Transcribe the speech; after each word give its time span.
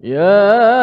يا 0.00 0.75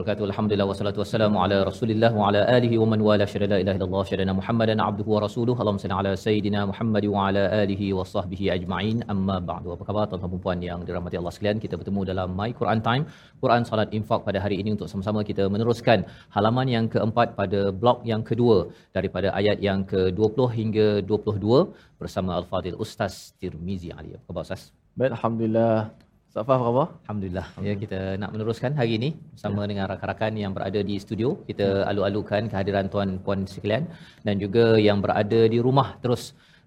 wabarakatuh. 0.00 0.26
Alhamdulillah 0.30 0.66
wassalatu 0.70 0.98
wassalamu 1.02 1.36
ala 1.44 1.56
Rasulillah 1.68 2.10
wa 2.18 2.28
ala 2.28 2.40
alihi 2.56 2.76
wa 2.82 2.86
man 2.92 3.00
wala 3.08 3.24
syada 3.32 3.46
la 3.52 3.58
ilaha 3.62 3.76
illallah 3.78 4.02
syadana 4.10 4.32
Muhammadan 4.38 4.78
abduhu 4.86 5.10
wa 5.14 5.20
rasuluhu. 5.24 5.58
Allahumma 5.62 5.82
salli 5.84 5.96
ala 6.00 6.12
sayidina 6.24 6.60
Muhammad 6.70 7.04
wa 7.14 7.24
ala 7.26 7.42
alihi 7.62 7.88
wa 7.98 8.04
sahbihi 8.12 8.46
ajma'in. 8.56 8.98
Amma 9.14 9.36
ba'du. 9.50 9.68
Apa 9.76 9.84
khabar 9.88 10.04
tuan-tuan 10.10 10.32
dan 10.34 10.42
puan 10.44 10.58
yang 10.68 10.80
dirahmati 10.88 11.18
Allah 11.20 11.32
sekalian? 11.36 11.60
Kita 11.64 11.76
bertemu 11.80 12.00
dalam 12.10 12.28
My 12.40 12.50
Quran 12.60 12.80
Time, 12.88 13.04
Quran 13.44 13.62
Salat 13.70 13.92
Infak 14.00 14.20
pada 14.28 14.40
hari 14.44 14.58
ini 14.64 14.72
untuk 14.76 14.90
sama-sama 14.92 15.22
kita 15.30 15.46
meneruskan 15.54 16.08
halaman 16.36 16.68
yang 16.76 16.88
keempat 16.94 17.36
pada 17.40 17.62
blok 17.82 18.00
yang 18.12 18.24
kedua 18.30 18.58
daripada 18.98 19.30
ayat 19.40 19.60
yang 19.68 19.82
ke-20 19.92 20.38
hingga 20.60 20.88
22 21.14 21.64
bersama 22.02 22.40
Al-Fadil 22.40 22.78
Ustaz 22.86 23.16
Tirmizi 23.40 23.90
Ali. 23.98 24.12
Apa 24.16 24.24
khabar 24.28 24.44
Ustaz? 24.48 24.64
Baik, 24.98 25.12
Alhamdulillah. 25.18 26.09
Safah 26.34 26.56
apa 26.56 26.64
khabar? 26.66 26.88
Alhamdulillah. 27.02 27.46
Ya 27.66 27.72
kita 27.82 27.98
nak 28.22 28.30
meneruskan 28.32 28.72
hari 28.80 28.92
ini 28.98 29.08
bersama 29.34 29.60
ya. 29.62 29.68
dengan 29.70 29.84
rakan-rakan 29.90 30.32
yang 30.42 30.52
berada 30.56 30.80
di 30.88 30.94
studio. 31.04 31.28
Kita 31.48 31.66
ya. 31.68 31.88
alu-alukan 31.90 32.42
kehadiran 32.52 32.86
tuan-puan 32.92 33.40
sekalian 33.52 33.90
dan 34.26 34.34
juga 34.44 34.64
yang 34.78 35.02
berada 35.04 35.40
di 35.54 35.58
rumah 35.66 35.88
terus 36.04 36.22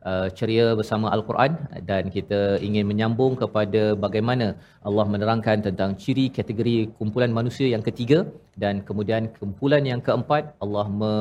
uh, 0.09 0.27
ceria 0.37 0.75
bersama 0.79 1.07
Al-Quran 1.15 1.55
dan 1.89 2.11
kita 2.15 2.41
ingin 2.67 2.83
menyambung 2.91 3.39
kepada 3.43 3.95
bagaimana 4.05 4.47
Allah 4.87 5.05
menerangkan 5.13 5.63
tentang 5.67 5.95
ciri 5.95 6.27
kategori 6.39 6.75
kumpulan 6.99 7.31
manusia 7.39 7.67
yang 7.75 7.83
ketiga 7.87 8.19
dan 8.63 8.83
kemudian 8.89 9.31
kumpulan 9.39 9.87
yang 9.91 10.03
keempat 10.03 10.43
Allah 10.59 10.87
me 11.01 11.13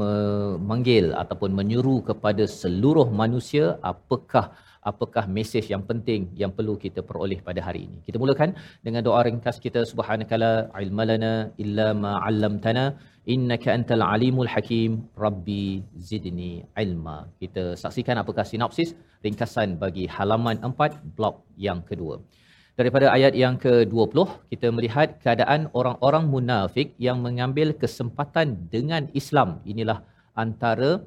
memanggil 0.00 1.06
ataupun 1.20 1.50
menyuruh 1.50 1.98
kepada 2.08 2.44
seluruh 2.46 3.08
manusia 3.22 3.64
apakah 3.92 4.44
apakah 4.90 5.24
mesej 5.36 5.64
yang 5.72 5.82
penting 5.90 6.22
yang 6.42 6.52
perlu 6.56 6.74
kita 6.84 7.00
peroleh 7.08 7.38
pada 7.48 7.60
hari 7.66 7.80
ini. 7.86 7.98
Kita 8.06 8.16
mulakan 8.22 8.56
dengan 8.86 9.02
doa 9.06 9.20
ringkas 9.28 9.56
kita 9.66 9.80
subhanakala 9.92 10.52
ilmalana 10.84 11.32
illa 11.64 11.88
ma 12.02 12.12
'allamtana 12.24 12.84
innaka 13.34 13.68
antal 13.76 14.04
alimul 14.14 14.50
hakim 14.54 15.04
rabbi 15.24 15.84
zidni 16.08 16.52
ilma. 16.84 17.18
Kita 17.42 17.64
saksikan 17.82 18.18
apakah 18.22 18.44
sinopsis 18.52 18.92
ringkasan 19.24 19.76
bagi 19.82 20.04
halaman 20.16 20.58
4 20.64 21.16
blok 21.16 21.36
yang 21.68 21.80
kedua. 21.90 22.16
Daripada 22.80 23.06
ayat 23.12 23.36
yang 23.36 23.60
ke-20, 23.64 24.18
kita 24.48 24.72
melihat 24.72 25.08
keadaan 25.20 25.68
orang-orang 25.76 26.24
munafik 26.34 26.96
yang 27.06 27.20
mengambil 27.20 27.76
kesempatan 27.82 28.56
dengan 28.74 29.04
Islam. 29.20 29.60
Inilah 29.72 30.00
antara 30.32 31.04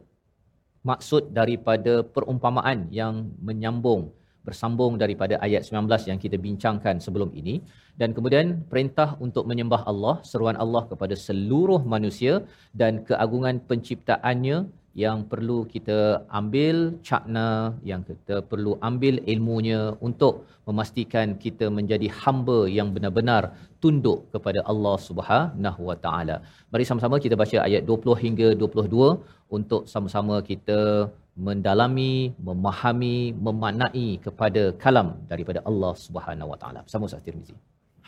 maksud 0.84 1.32
daripada 1.40 1.94
perumpamaan 2.16 2.92
yang 3.00 3.32
menyambung 3.40 4.12
bersambung 4.48 4.94
daripada 5.04 5.36
ayat 5.46 5.64
19 5.68 6.10
yang 6.12 6.20
kita 6.24 6.38
bincangkan 6.46 7.00
sebelum 7.06 7.32
ini. 7.42 7.64
Dan 8.00 8.12
kemudian 8.16 8.48
perintah 8.72 9.16
untuk 9.26 9.48
menyembah 9.50 9.82
Allah 9.92 10.16
seruan 10.30 10.58
Allah 10.64 10.84
kepada 10.92 11.16
seluruh 11.16 11.82
manusia 11.96 12.44
dan 12.76 13.08
keagungan 13.08 13.64
penciptaannya 13.70 14.58
yang 15.02 15.20
perlu 15.32 15.58
kita 15.74 16.00
ambil 16.40 16.76
cakna 17.08 17.74
yang 17.92 18.02
kita 18.10 18.36
perlu 18.52 18.72
ambil 18.90 19.16
ilmunya 19.34 19.82
untuk 20.08 20.46
memastikan 20.70 21.34
kita 21.44 21.66
menjadi 21.78 22.08
hamba 22.22 22.60
yang 22.78 22.90
benar-benar 22.96 23.44
tunduk 23.84 24.20
kepada 24.34 24.62
Allah 24.72 24.96
Subhanahu 25.08 25.82
Wa 25.90 25.98
Taala. 26.06 26.38
Mari 26.72 26.86
sama-sama 26.90 27.18
kita 27.26 27.36
baca 27.44 27.58
ayat 27.68 27.84
20 27.90 28.24
hingga 28.24 28.48
22 28.64 29.10
untuk 29.58 29.82
sama-sama 29.94 30.38
kita 30.52 30.82
mendalami, 31.48 32.16
memahami, 32.48 33.18
memaknai 33.46 34.08
kepada 34.26 34.64
kalam 34.84 35.10
daripada 35.32 35.62
Allah 35.70 35.94
Subhanahu 36.06 36.52
Wa 36.54 36.58
Taala. 36.62 36.82
Bersama 36.86 37.10
Ustaz 37.10 37.26
Tirmizi. 37.26 37.58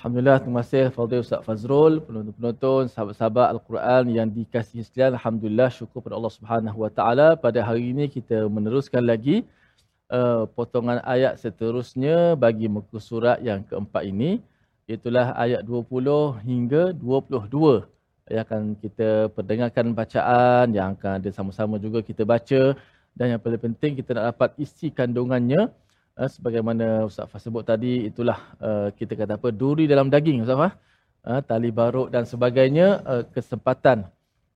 Alhamdulillah, 0.05 0.37
terima 0.37 0.61
kasih 0.61 0.93
Fadil 0.93 1.25
Ustaz 1.25 1.41
Fazrul, 1.41 1.97
penonton-penonton, 1.97 2.93
sahabat-sahabat 2.93 3.57
Al-Quran 3.57 4.13
yang 4.13 4.29
dikasihi 4.29 4.85
sekalian. 4.85 5.17
Alhamdulillah, 5.17 5.73
syukur 5.73 6.05
pada 6.05 6.13
Allah 6.13 6.29
Subhanahu 6.29 6.77
Wa 6.85 6.91
Taala. 6.93 7.27
Pada 7.33 7.65
hari 7.65 7.89
ini 7.89 8.05
kita 8.05 8.45
meneruskan 8.45 9.01
lagi 9.01 9.49
uh, 10.13 10.45
potongan 10.53 11.01
ayat 11.01 11.41
seterusnya 11.41 12.37
bagi 12.37 12.69
muka 12.69 13.01
surat 13.01 13.41
yang 13.41 13.65
keempat 13.65 14.05
ini. 14.05 14.45
Itulah 14.85 15.33
ayat 15.33 15.65
20 15.65 16.37
hingga 16.45 16.93
22 16.93 17.89
yang 18.29 18.41
akan 18.45 18.61
kita 18.77 19.33
perdengarkan 19.33 19.89
bacaan 19.89 20.69
yang 20.69 20.93
akan 20.93 21.17
ada 21.17 21.29
sama-sama 21.33 21.81
juga 21.81 22.05
kita 22.05 22.21
baca 22.21 22.77
dan 23.17 23.25
yang 23.33 23.41
paling 23.41 23.73
penting 23.73 23.97
kita 23.97 24.13
nak 24.13 24.37
dapat 24.37 24.53
isi 24.61 24.93
kandungannya 24.93 25.73
uh, 26.19 26.29
sebagaimana 26.31 27.05
Ustaz 27.07 27.27
Fah 27.29 27.39
sebut 27.39 27.63
tadi 27.67 28.07
itulah 28.07 28.39
uh, 28.59 28.89
kita 28.95 29.13
kata 29.15 29.35
apa 29.37 29.49
duri 29.51 29.85
dalam 29.85 30.07
daging 30.07 30.43
Ustaz 30.43 30.57
Fah 30.57 30.73
uh, 31.27 31.41
tali 31.43 31.69
baruk 31.69 32.11
dan 32.11 32.23
sebagainya 32.23 33.03
uh, 33.03 33.23
kesempatan 33.29 34.07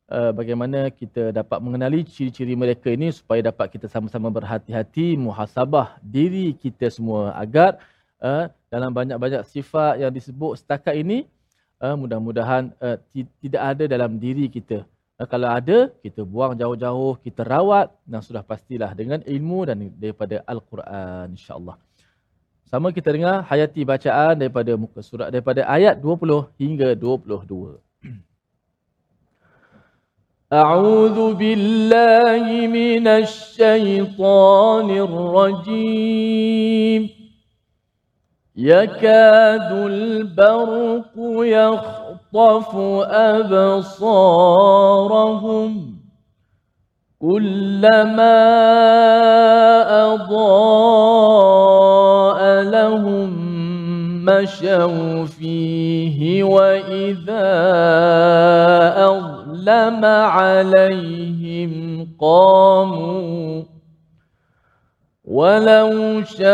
uh, 0.10 0.32
bagaimana 0.32 0.90
kita 0.90 1.36
dapat 1.36 1.60
mengenali 1.60 2.04
ciri-ciri 2.08 2.56
mereka 2.56 2.90
ini 2.90 3.12
supaya 3.12 3.44
dapat 3.44 3.72
kita 3.76 3.92
sama-sama 3.92 4.32
berhati-hati 4.32 5.20
muhasabah 5.20 6.00
diri 6.02 6.56
kita 6.56 6.88
semua 6.90 7.36
agar 7.36 7.78
uh, 8.24 8.48
dalam 8.70 8.94
banyak-banyak 8.94 9.44
sifat 9.50 10.02
yang 10.02 10.12
disebut 10.14 10.60
setakat 10.60 10.96
ini 10.98 11.26
uh, 11.84 11.96
mudah-mudahan 11.96 12.72
uh, 12.80 12.98
tidak 13.14 13.64
ada 13.64 13.84
dalam 13.90 14.18
diri 14.18 14.48
kita 14.48 14.86
kalau 15.31 15.49
ada 15.59 15.79
kita 16.05 16.21
buang 16.27 16.53
jauh-jauh 16.59 17.13
kita 17.23 17.43
rawat 17.47 17.89
dan 18.03 18.21
sudah 18.29 18.43
pastilah 18.43 18.91
dengan 18.99 19.23
ilmu 19.23 19.59
dan 19.69 19.77
daripada 20.03 20.43
al-Quran 20.53 21.27
insya-Allah 21.39 21.77
sama 22.67 22.91
kita 22.91 23.09
dengar 23.15 23.47
hayati 23.47 23.83
bacaan 23.87 24.35
daripada 24.43 24.73
muka 24.75 25.01
surat 25.09 25.29
daripada 25.35 25.63
ayat 25.77 25.95
20 26.03 26.59
hingga 26.59 26.89
22 26.99 27.79
أعوذ 30.53 31.35
بالله 31.35 32.45
من 32.71 33.05
الشيطان 33.09 34.89
الرجيم 35.09 37.03
يكاد 38.57 39.71
البرق 39.73 41.15
يخطف 42.34 42.76
أبصارهم 44.30 46.00
كلما 47.20 48.40
أضاء 50.14 51.52
لهم 52.64 53.30
مشوا 54.26 55.26
فيه 55.26 56.44
وإذا 56.44 57.50
أظلم 59.06 60.06
عليهم 60.06 61.72
قاموا 62.22 63.64
ولو 65.30 66.24
شاء 66.26 66.50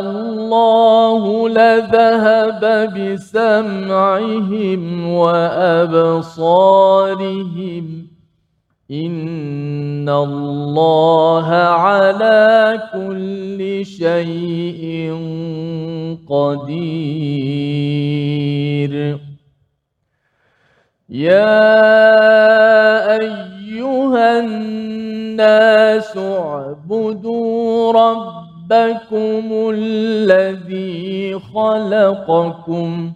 الله 0.00 1.48
لذهب 1.48 2.62
بسمعهم 2.98 4.82
وابصارهم 5.14 6.54
ان 8.90 10.08
الله 10.08 11.46
على 11.54 12.80
كل 12.92 13.86
شيء 13.86 15.14
قدير 16.28 17.54
يا 21.08 21.54
أيها 23.20 24.38
الناس 24.40 24.93
اعبدوا 26.16 27.92
ربكم 27.92 29.70
الذي 29.74 31.38
خلقكم. 31.54 33.12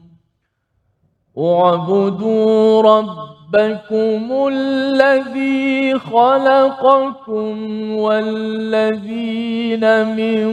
اعبدوا 1.38 2.82
ربكم 2.82 4.48
الذي 4.52 5.98
خلقكم 5.98 7.56
والذين 7.92 9.84
من 10.16 10.48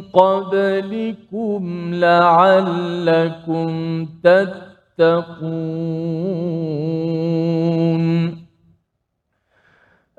قبلكم 0.00 1.90
لعلكم 1.94 3.70
تتقون. 4.24 5.84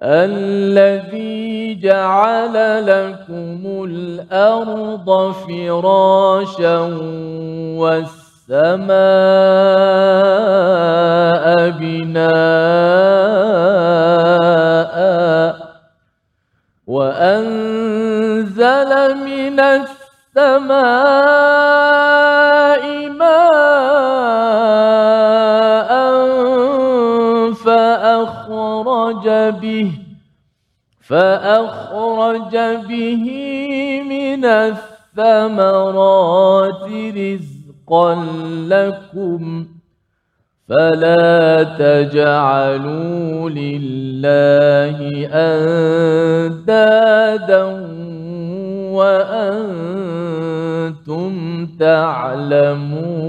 الذي 0.06 1.76
جعل 1.76 2.86
لكم 2.86 3.86
الأرض 3.90 5.34
فراشا 5.34 6.78
والسماء 7.80 8.26
السماء 8.46 8.86
بناء 11.70 12.26
وأنزل 16.88 18.92
من 19.26 19.60
السماء 20.38 21.95
فأخرج 29.26 29.52
به 29.62 29.92
فأخرج 31.02 32.56
به 32.90 33.26
من 34.10 34.46
الثمرات 35.16 35.90
رزقا 37.18 38.16
لكم 38.68 39.66
فلا 40.70 41.64
تجعلوا 41.64 43.50
لله 43.50 44.98
أندادا 46.26 46.84
وأنتم 48.98 50.06
تعلمون. 51.80 53.26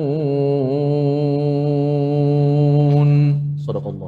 صدق 3.66 3.86
الله. 3.86 4.05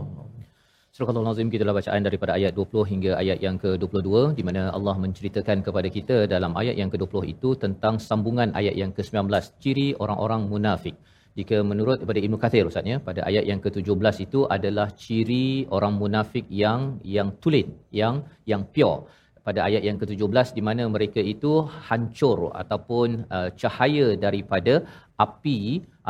Surah 0.98 1.14
Al-Nazim 1.18 1.48
kita 1.52 1.74
bacaan 1.76 2.02
daripada 2.06 2.32
ayat 2.36 2.52
20 2.58 2.90
hingga 2.92 3.10
ayat 3.22 3.38
yang 3.44 3.56
ke-22 3.62 4.08
di 4.38 4.42
mana 4.46 4.62
Allah 4.76 4.94
menceritakan 5.02 5.58
kepada 5.66 5.88
kita 5.96 6.16
dalam 6.32 6.52
ayat 6.60 6.74
yang 6.80 6.90
ke-20 6.92 7.22
itu 7.34 7.50
tentang 7.64 7.94
sambungan 8.06 8.50
ayat 8.60 8.74
yang 8.80 8.90
ke-19 8.96 9.30
ciri 9.62 9.86
orang-orang 10.02 10.42
munafik. 10.52 10.96
Jika 11.38 11.56
menurut 11.70 11.96
daripada 12.00 12.20
Ibnu 12.26 12.38
Kathir 12.44 12.64
Ustaz 12.70 12.90
ya, 12.92 12.96
pada 13.08 13.20
ayat 13.30 13.44
yang 13.50 13.60
ke-17 13.66 14.16
itu 14.26 14.40
adalah 14.56 14.88
ciri 15.04 15.70
orang 15.76 15.94
munafik 16.02 16.50
yang 16.62 16.80
yang 17.16 17.30
tulen, 17.44 17.68
yang 18.00 18.16
yang 18.52 18.64
pure. 18.74 18.98
Pada 19.46 19.60
ayat 19.68 19.86
yang 19.88 20.00
ke-17 20.02 20.50
di 20.58 20.64
mana 20.70 20.82
mereka 20.96 21.22
itu 21.34 21.52
hancur 21.90 22.38
ataupun 22.62 23.08
uh, 23.36 23.48
cahaya 23.60 24.08
daripada 24.26 24.74
api 25.26 25.60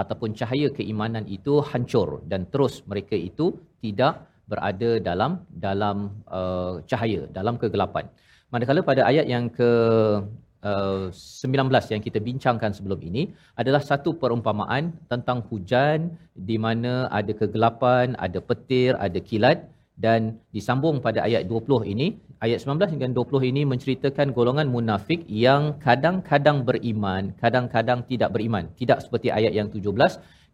ataupun 0.00 0.32
cahaya 0.40 0.72
keimanan 0.80 1.28
itu 1.38 1.60
hancur 1.72 2.08
dan 2.32 2.48
terus 2.54 2.80
mereka 2.88 3.16
itu 3.28 3.52
tidak 3.84 4.14
berada 4.50 4.90
dalam 5.08 5.32
dalam 5.66 5.96
uh, 6.38 6.74
cahaya 6.90 7.22
dalam 7.38 7.54
kegelapan. 7.62 8.04
Manakala 8.52 8.80
pada 8.90 9.02
ayat 9.10 9.26
yang 9.28 9.44
ke 9.58 9.70
uh, 10.64 11.04
19 11.12 11.92
yang 11.92 12.02
kita 12.06 12.18
bincangkan 12.28 12.72
sebelum 12.76 13.00
ini 13.08 13.22
adalah 13.60 13.82
satu 13.90 14.16
perumpamaan 14.22 14.96
tentang 15.12 15.44
hujan 15.48 16.16
di 16.32 16.56
mana 16.64 16.92
ada 17.18 17.32
kegelapan 17.40 18.16
ada 18.26 18.40
petir 18.40 18.96
ada 19.08 19.20
kilat. 19.30 19.60
Dan 19.98 20.38
disambung 20.54 21.02
pada 21.02 21.26
ayat 21.26 21.50
20 21.50 21.82
ini 21.92 22.14
ayat 22.38 22.62
19 22.62 22.94
hingga 22.94 23.06
20 23.18 23.50
ini 23.50 23.62
menceritakan 23.66 24.30
golongan 24.30 24.70
munafik 24.70 25.26
yang 25.26 25.74
kadang-kadang 25.82 26.62
beriman 26.62 27.34
kadang-kadang 27.42 28.06
tidak 28.06 28.30
beriman. 28.30 28.70
Tidak 28.78 29.02
seperti 29.02 29.34
ayat 29.34 29.52
yang 29.58 29.68
17 29.74 29.82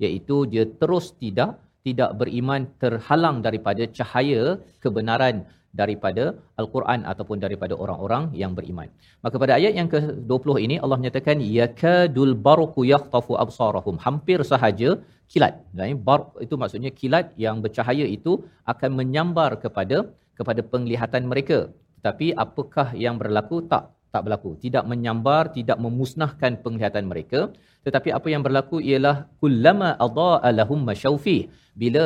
iaitu 0.00 0.48
dia 0.48 0.64
terus 0.80 1.12
tidak 1.20 1.60
tidak 1.86 2.10
beriman 2.20 2.62
terhalang 2.82 3.36
daripada 3.46 3.82
cahaya 3.98 4.42
kebenaran 4.84 5.36
daripada 5.80 6.24
al-Quran 6.60 7.00
ataupun 7.12 7.38
daripada 7.44 7.74
orang-orang 7.82 8.24
yang 8.42 8.52
beriman. 8.58 8.88
Maka 9.24 9.36
pada 9.42 9.52
ayat 9.58 9.72
yang 9.78 9.88
ke-20 9.94 10.48
ini 10.66 10.76
Allah 10.82 10.98
menyatakan 11.00 11.38
yakadul 11.58 12.34
barqu 12.46 12.82
yaqtafu 12.94 13.34
absarahum 13.44 13.96
hampir 14.06 14.38
sahaja 14.52 14.90
kilat. 15.32 15.54
Dan 15.76 15.98
barq 16.08 16.38
itu 16.46 16.54
maksudnya 16.62 16.90
kilat 17.00 17.26
yang 17.44 17.58
bercahaya 17.64 18.06
itu 18.16 18.34
akan 18.72 18.90
menyambar 19.00 19.50
kepada 19.64 19.98
kepada 20.38 20.60
penglihatan 20.72 21.24
mereka. 21.32 21.58
Tetapi 21.98 22.26
apakah 22.44 22.88
yang 23.04 23.16
berlaku? 23.20 23.58
Tak 23.72 23.84
tak 24.14 24.22
berlaku. 24.26 24.50
Tidak 24.64 24.84
menyambar, 24.92 25.42
tidak 25.58 25.78
memusnahkan 25.84 26.52
penglihatan 26.64 27.04
mereka. 27.12 27.40
Tetapi 27.86 28.08
apa 28.18 28.28
yang 28.32 28.42
berlaku 28.46 28.78
ialah 28.90 29.16
kullama 29.42 29.90
adaa 30.06 30.50
lahum 30.58 30.80
masyaufi. 30.90 31.38
Bila 31.82 32.04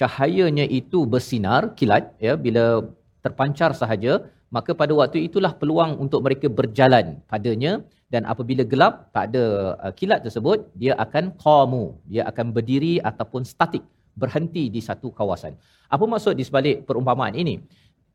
cahayanya 0.00 0.66
itu 0.80 1.00
bersinar, 1.14 1.62
kilat, 1.78 2.04
ya, 2.26 2.34
bila 2.46 2.64
terpancar 3.24 3.70
sahaja, 3.80 4.14
maka 4.56 4.70
pada 4.80 4.92
waktu 5.00 5.18
itulah 5.28 5.52
peluang 5.60 5.92
untuk 6.04 6.20
mereka 6.26 6.46
berjalan 6.58 7.06
padanya 7.30 7.72
dan 8.14 8.22
apabila 8.30 8.62
gelap, 8.72 9.10
tak 9.10 9.24
ada 9.34 9.44
uh, 9.82 9.92
kilat 9.98 10.22
tersebut, 10.26 10.70
dia 10.78 10.94
akan 11.04 11.34
qamu, 11.42 11.84
dia 12.06 12.22
akan 12.30 12.54
berdiri 12.56 13.02
ataupun 13.10 13.42
statik, 13.42 13.82
berhenti 14.14 14.70
di 14.70 14.78
satu 14.78 15.10
kawasan. 15.10 15.58
Apa 15.90 16.04
maksud 16.06 16.38
di 16.38 16.46
sebalik 16.46 16.86
perumpamaan 16.86 17.34
ini? 17.34 17.58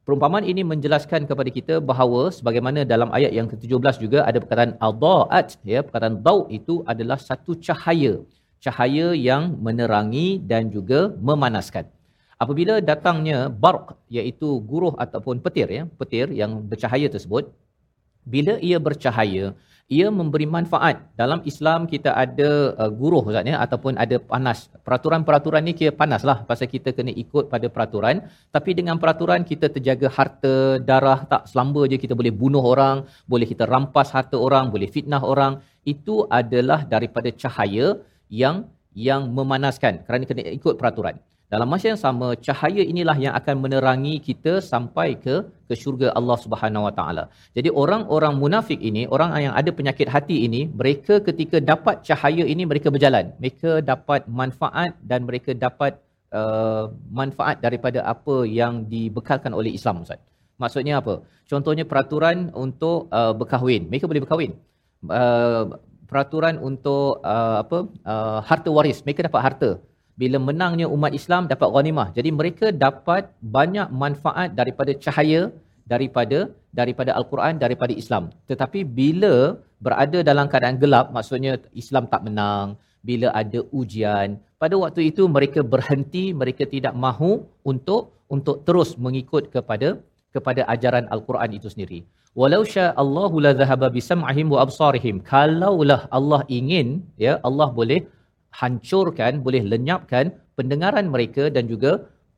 Perumpamaan 0.10 0.42
ini 0.42 0.66
menjelaskan 0.66 1.30
kepada 1.30 1.54
kita 1.54 1.76
bahawa 1.78 2.34
sebagaimana 2.34 2.82
dalam 2.82 3.14
ayat 3.14 3.30
yang 3.30 3.46
ke-17 3.46 4.02
juga 4.02 4.20
ada 4.26 4.42
perkataan 4.42 4.74
adaat 4.82 5.62
ya 5.62 5.86
perkataan 5.86 6.16
dau 6.26 6.50
itu 6.50 6.82
adalah 6.92 7.18
satu 7.22 7.54
cahaya 7.54 8.14
cahaya 8.58 9.14
yang 9.14 9.54
menerangi 9.62 10.42
dan 10.42 10.74
juga 10.74 11.14
memanaskan. 11.28 11.86
Apabila 12.42 12.82
datangnya 12.82 13.54
barq 13.54 13.94
iaitu 14.10 14.50
guruh 14.66 14.98
ataupun 14.98 15.46
petir 15.46 15.70
ya 15.78 15.86
petir 16.02 16.34
yang 16.34 16.58
bercahaya 16.58 17.06
tersebut 17.06 17.54
bila 18.26 18.58
ia 18.66 18.82
bercahaya 18.82 19.54
ia 19.90 20.08
memberi 20.14 20.46
manfaat. 20.46 21.02
Dalam 21.18 21.42
Islam 21.52 21.90
kita 21.90 22.14
ada 22.14 22.78
uh, 22.78 22.92
guruh 23.00 23.26
Ustaz 23.26 23.42
ya 23.52 23.58
ataupun 23.66 23.98
ada 24.04 24.22
panas. 24.32 24.70
Peraturan-peraturan 24.86 25.66
ni 25.66 25.74
kira 25.80 25.92
panas 26.02 26.22
lah 26.30 26.46
pasal 26.50 26.70
kita 26.70 26.94
kena 26.98 27.10
ikut 27.24 27.50
pada 27.54 27.68
peraturan. 27.74 28.22
Tapi 28.56 28.78
dengan 28.78 29.02
peraturan 29.02 29.42
kita 29.52 29.68
terjaga 29.76 30.08
harta, 30.18 30.78
darah 30.90 31.26
tak 31.26 31.50
selamba 31.50 31.90
je 31.90 31.98
kita 31.98 32.14
boleh 32.14 32.30
bunuh 32.42 32.62
orang, 32.62 33.02
boleh 33.26 33.50
kita 33.50 33.66
rampas 33.66 34.14
harta 34.14 34.38
orang, 34.38 34.70
boleh 34.70 34.90
fitnah 34.96 35.26
orang. 35.26 35.58
Itu 35.94 36.30
adalah 36.30 36.86
daripada 36.86 37.34
cahaya 37.34 37.98
yang 38.30 38.70
yang 38.94 39.26
memanaskan 39.34 40.06
kerana 40.06 40.24
kena 40.30 40.54
ikut 40.54 40.78
peraturan. 40.78 41.18
Dalam 41.54 41.68
masa 41.74 41.86
yang 41.92 42.02
sama, 42.06 42.28
cahaya 42.46 42.84
inilah 42.92 43.16
yang 43.26 43.34
akan 43.40 43.56
menerangi 43.64 44.16
kita 44.28 44.54
sampai 44.72 45.08
ke 45.24 45.36
ke 45.70 45.74
syurga 45.82 46.08
Allah 46.20 46.38
Subhanahu 46.44 46.86
Wa 46.88 46.94
Taala. 46.98 47.24
Jadi 47.58 47.70
orang-orang 47.82 48.34
munafik 48.44 48.78
ini, 48.90 49.04
orang 49.16 49.34
yang 49.46 49.56
ada 49.62 49.72
penyakit 49.80 50.08
hati 50.16 50.38
ini, 50.48 50.62
mereka 50.82 51.18
ketika 51.28 51.58
dapat 51.72 52.06
cahaya 52.10 52.46
ini 52.54 52.70
mereka 52.72 52.94
berjalan. 52.94 53.34
Mereka 53.42 53.82
dapat 53.92 54.30
manfaat 54.42 54.94
dan 55.02 55.26
mereka 55.30 55.58
dapat 55.66 55.98
uh, 56.40 56.94
manfaat 57.22 57.58
daripada 57.66 58.06
apa 58.14 58.46
yang 58.60 58.86
dibekalkan 58.94 59.54
oleh 59.60 59.74
Islam 59.74 60.06
Ustaz. 60.06 60.22
Maksudnya 60.62 61.02
apa? 61.02 61.26
Contohnya 61.50 61.86
peraturan 61.92 62.54
untuk 62.54 63.10
uh, 63.10 63.34
berkahwin. 63.34 63.90
Mereka 63.90 64.06
boleh 64.06 64.22
berkahwin. 64.22 64.52
Uh, 65.02 65.82
peraturan 66.06 66.62
untuk 66.62 67.26
uh, 67.26 67.66
apa? 67.66 67.80
Uh, 68.06 68.40
harta 68.46 68.70
waris. 68.70 69.02
Mereka 69.02 69.26
dapat 69.26 69.42
harta 69.50 69.70
bila 70.22 70.38
menangnya 70.48 70.88
umat 70.96 71.12
Islam 71.20 71.48
dapat 71.54 71.70
ghanimah. 71.76 72.08
Jadi 72.18 72.30
mereka 72.40 72.66
dapat 72.86 73.24
banyak 73.58 73.88
manfaat 74.04 74.50
daripada 74.60 74.92
cahaya 75.06 75.42
daripada 75.94 76.40
daripada 76.80 77.12
al-Quran 77.20 77.56
daripada 77.64 77.94
Islam. 78.02 78.24
Tetapi 78.50 78.80
bila 79.00 79.34
berada 79.86 80.20
dalam 80.30 80.46
keadaan 80.52 80.78
gelap 80.84 81.08
maksudnya 81.16 81.54
Islam 81.82 82.06
tak 82.14 82.22
menang, 82.28 82.68
bila 83.10 83.28
ada 83.42 83.60
ujian, 83.80 84.38
pada 84.62 84.76
waktu 84.84 85.02
itu 85.10 85.24
mereka 85.36 85.60
berhenti, 85.74 86.26
mereka 86.42 86.64
tidak 86.76 86.94
mahu 87.06 87.32
untuk 87.72 88.02
untuk 88.36 88.58
terus 88.68 88.90
mengikut 89.06 89.44
kepada 89.56 89.90
kepada 90.36 90.62
ajaran 90.74 91.06
al-Quran 91.16 91.52
itu 91.58 91.68
sendiri. 91.74 92.00
Walau 92.40 92.62
sya 92.72 92.86
Allahu 93.04 93.42
la 93.46 93.52
dhahaba 93.60 93.88
bi 93.96 94.02
sam'ihim 94.10 94.48
wa 94.54 94.60
absarihim. 94.66 95.16
Kalaulah 95.32 96.02
Allah 96.18 96.42
ingin, 96.58 96.88
ya 97.26 97.34
Allah 97.48 97.68
boleh 97.80 98.00
hancurkan, 98.62 99.42
boleh 99.46 99.62
lenyapkan 99.72 100.34
pendengaran 100.58 101.08
mereka 101.14 101.44
dan 101.56 101.66
juga 101.72 101.92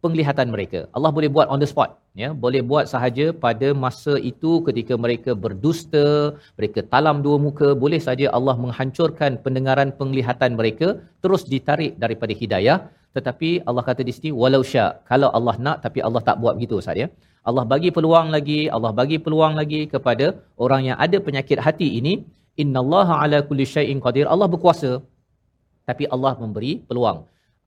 penglihatan 0.03 0.49
mereka. 0.53 0.79
Allah 0.97 1.11
boleh 1.17 1.29
buat 1.35 1.47
on 1.53 1.61
the 1.63 1.69
spot, 1.69 1.91
ya. 2.21 2.29
Boleh 2.43 2.61
buat 2.69 2.85
sahaja 2.93 3.25
pada 3.45 3.67
masa 3.83 4.13
itu 4.31 4.51
ketika 4.67 4.93
mereka 5.03 5.31
berdusta, 5.43 6.33
mereka 6.57 6.81
talam 6.93 7.21
dua 7.25 7.37
muka, 7.45 7.69
boleh 7.83 8.01
saja 8.07 8.25
Allah 8.37 8.55
menghancurkan 8.63 9.37
pendengaran 9.45 9.91
penglihatan 9.99 10.57
mereka 10.59 10.87
terus 11.23 11.43
ditarik 11.53 11.93
daripada 12.03 12.33
hidayah. 12.41 12.77
Tetapi 13.15 13.49
Allah 13.67 13.83
kata 13.89 14.01
di 14.07 14.13
sini 14.17 14.29
walau 14.41 14.63
sya, 14.71 14.85
kalau 15.11 15.29
Allah 15.37 15.55
nak 15.65 15.77
tapi 15.85 15.99
Allah 16.07 16.21
tak 16.27 16.37
buat 16.41 16.55
begitu 16.57 16.75
Ustaz 16.81 16.97
ya. 17.03 17.07
Allah 17.49 17.63
bagi 17.73 17.89
peluang 17.95 18.27
lagi, 18.35 18.59
Allah 18.75 18.91
bagi 18.99 19.17
peluang 19.25 19.53
lagi 19.59 19.81
kepada 19.93 20.25
orang 20.65 20.81
yang 20.89 20.97
ada 21.05 21.17
penyakit 21.27 21.59
hati 21.65 21.87
ini, 21.99 22.13
innallaha 22.63 23.13
ala 23.23 23.37
kulli 23.47 23.65
syai'in 23.75 23.99
qadir. 24.05 24.25
Allah 24.33 24.47
berkuasa 24.53 24.91
tapi 25.89 26.05
Allah 26.15 26.33
memberi 26.41 26.73
peluang. 26.89 27.19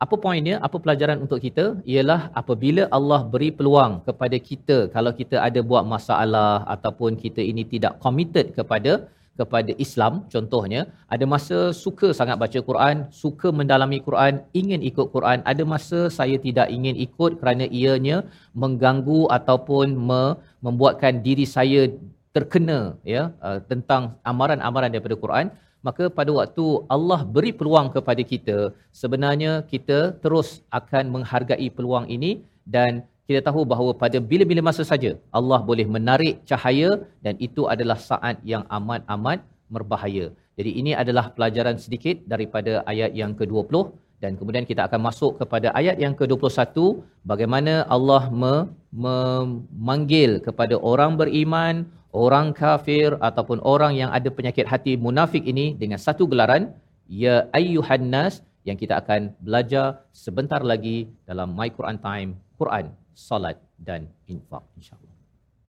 Apa 0.05 0.15
poinnya? 0.25 0.57
Apa 0.67 0.77
pelajaran 0.85 1.19
untuk 1.25 1.39
kita? 1.47 1.65
Ialah 1.93 2.21
apabila 2.41 2.83
Allah 2.97 3.21
beri 3.33 3.51
peluang 3.59 3.93
kepada 4.09 4.37
kita 4.49 4.79
kalau 4.95 5.13
kita 5.21 5.37
ada 5.49 5.61
buat 5.71 5.85
masalah 5.95 6.67
ataupun 6.75 7.17
kita 7.25 7.41
ini 7.51 7.63
tidak 7.75 7.97
committed 8.05 8.53
kepada 8.59 8.93
kepada 9.41 9.73
Islam 9.85 10.13
contohnya 10.33 10.81
ada 11.15 11.25
masa 11.35 11.59
suka 11.85 12.09
sangat 12.19 12.37
baca 12.43 12.59
Quran 12.69 12.97
suka 13.23 13.49
mendalami 13.59 13.99
Quran 14.09 14.35
ingin 14.61 14.81
ikut 14.91 15.11
Quran 15.15 15.43
ada 15.53 15.63
masa 15.73 16.01
saya 16.19 16.37
tidak 16.47 16.71
ingin 16.77 16.95
ikut 17.07 17.43
kerana 17.43 17.67
ianya 17.81 18.19
mengganggu 18.63 19.21
ataupun 19.39 19.99
me- 20.09 20.37
membuatkan 20.67 21.19
diri 21.27 21.47
saya 21.57 21.91
terkena 22.37 22.79
ya 23.15 23.23
uh, 23.47 23.59
tentang 23.71 24.15
amaran-amaran 24.31 24.91
daripada 24.95 25.19
Quran 25.25 25.47
maka 25.87 26.05
pada 26.19 26.31
waktu 26.39 26.67
Allah 26.95 27.21
beri 27.35 27.53
peluang 27.61 27.89
kepada 27.97 28.23
kita 28.33 28.59
sebenarnya 29.03 29.53
kita 29.73 29.99
terus 30.25 30.49
akan 30.79 31.05
menghargai 31.15 31.69
peluang 31.79 32.07
ini 32.17 32.33
dan 32.77 33.05
kita 33.29 33.41
tahu 33.49 33.61
bahawa 33.73 33.93
pada 34.03 34.19
bila-bila 34.31 34.63
masa 34.69 34.85
saja 34.93 35.11
Allah 35.39 35.61
boleh 35.71 35.87
menarik 35.97 36.35
cahaya 36.51 36.91
dan 37.25 37.35
itu 37.47 37.65
adalah 37.75 37.99
saat 38.11 38.37
yang 38.53 38.65
amat-amat 38.79 39.41
berbahaya. 39.75 40.27
Jadi 40.59 40.71
ini 40.81 40.93
adalah 41.03 41.25
pelajaran 41.37 41.77
sedikit 41.85 42.17
daripada 42.33 42.73
ayat 42.93 43.11
yang 43.21 43.33
ke-20 43.39 43.75
dan 44.24 44.36
kemudian 44.40 44.68
kita 44.68 44.84
akan 44.88 45.00
masuk 45.08 45.40
kepada 45.40 45.72
ayat 45.80 45.96
yang 46.04 46.12
ke-21 46.20 46.76
bagaimana 47.24 47.88
Allah 47.88 48.28
me- 48.42 48.68
memanggil 48.92 50.44
kepada 50.44 50.76
orang 50.92 51.16
beriman, 51.16 51.88
orang 52.12 52.52
kafir 52.52 53.16
ataupun 53.22 53.64
orang 53.64 53.96
yang 53.96 54.12
ada 54.12 54.28
penyakit 54.38 54.68
hati 54.68 55.00
munafik 55.00 55.46
ini 55.46 55.72
dengan 55.82 56.00
satu 56.02 56.28
gelaran 56.28 56.76
ya 57.08 57.48
ayyuhan 57.56 58.12
nas 58.12 58.44
yang 58.68 58.76
kita 58.76 59.00
akan 59.02 59.32
belajar 59.40 60.04
sebentar 60.12 60.60
lagi 60.72 61.08
dalam 61.30 61.56
My 61.56 61.72
Quran 61.72 61.98
Time 62.02 62.36
Quran 62.60 62.92
salat 63.16 63.56
dan 63.80 64.10
infak 64.28 64.66
insyaallah 64.76 65.08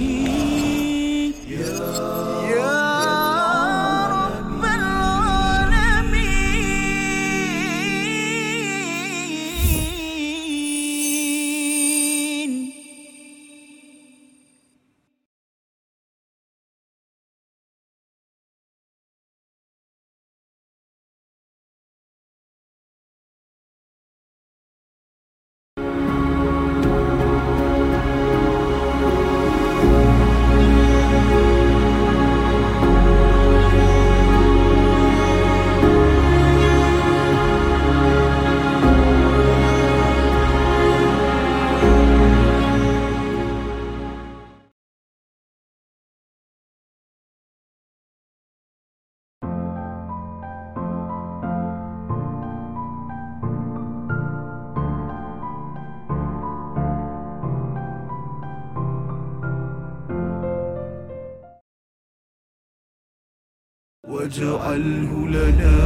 واجعله 64.27 65.29
لنا 65.29 65.77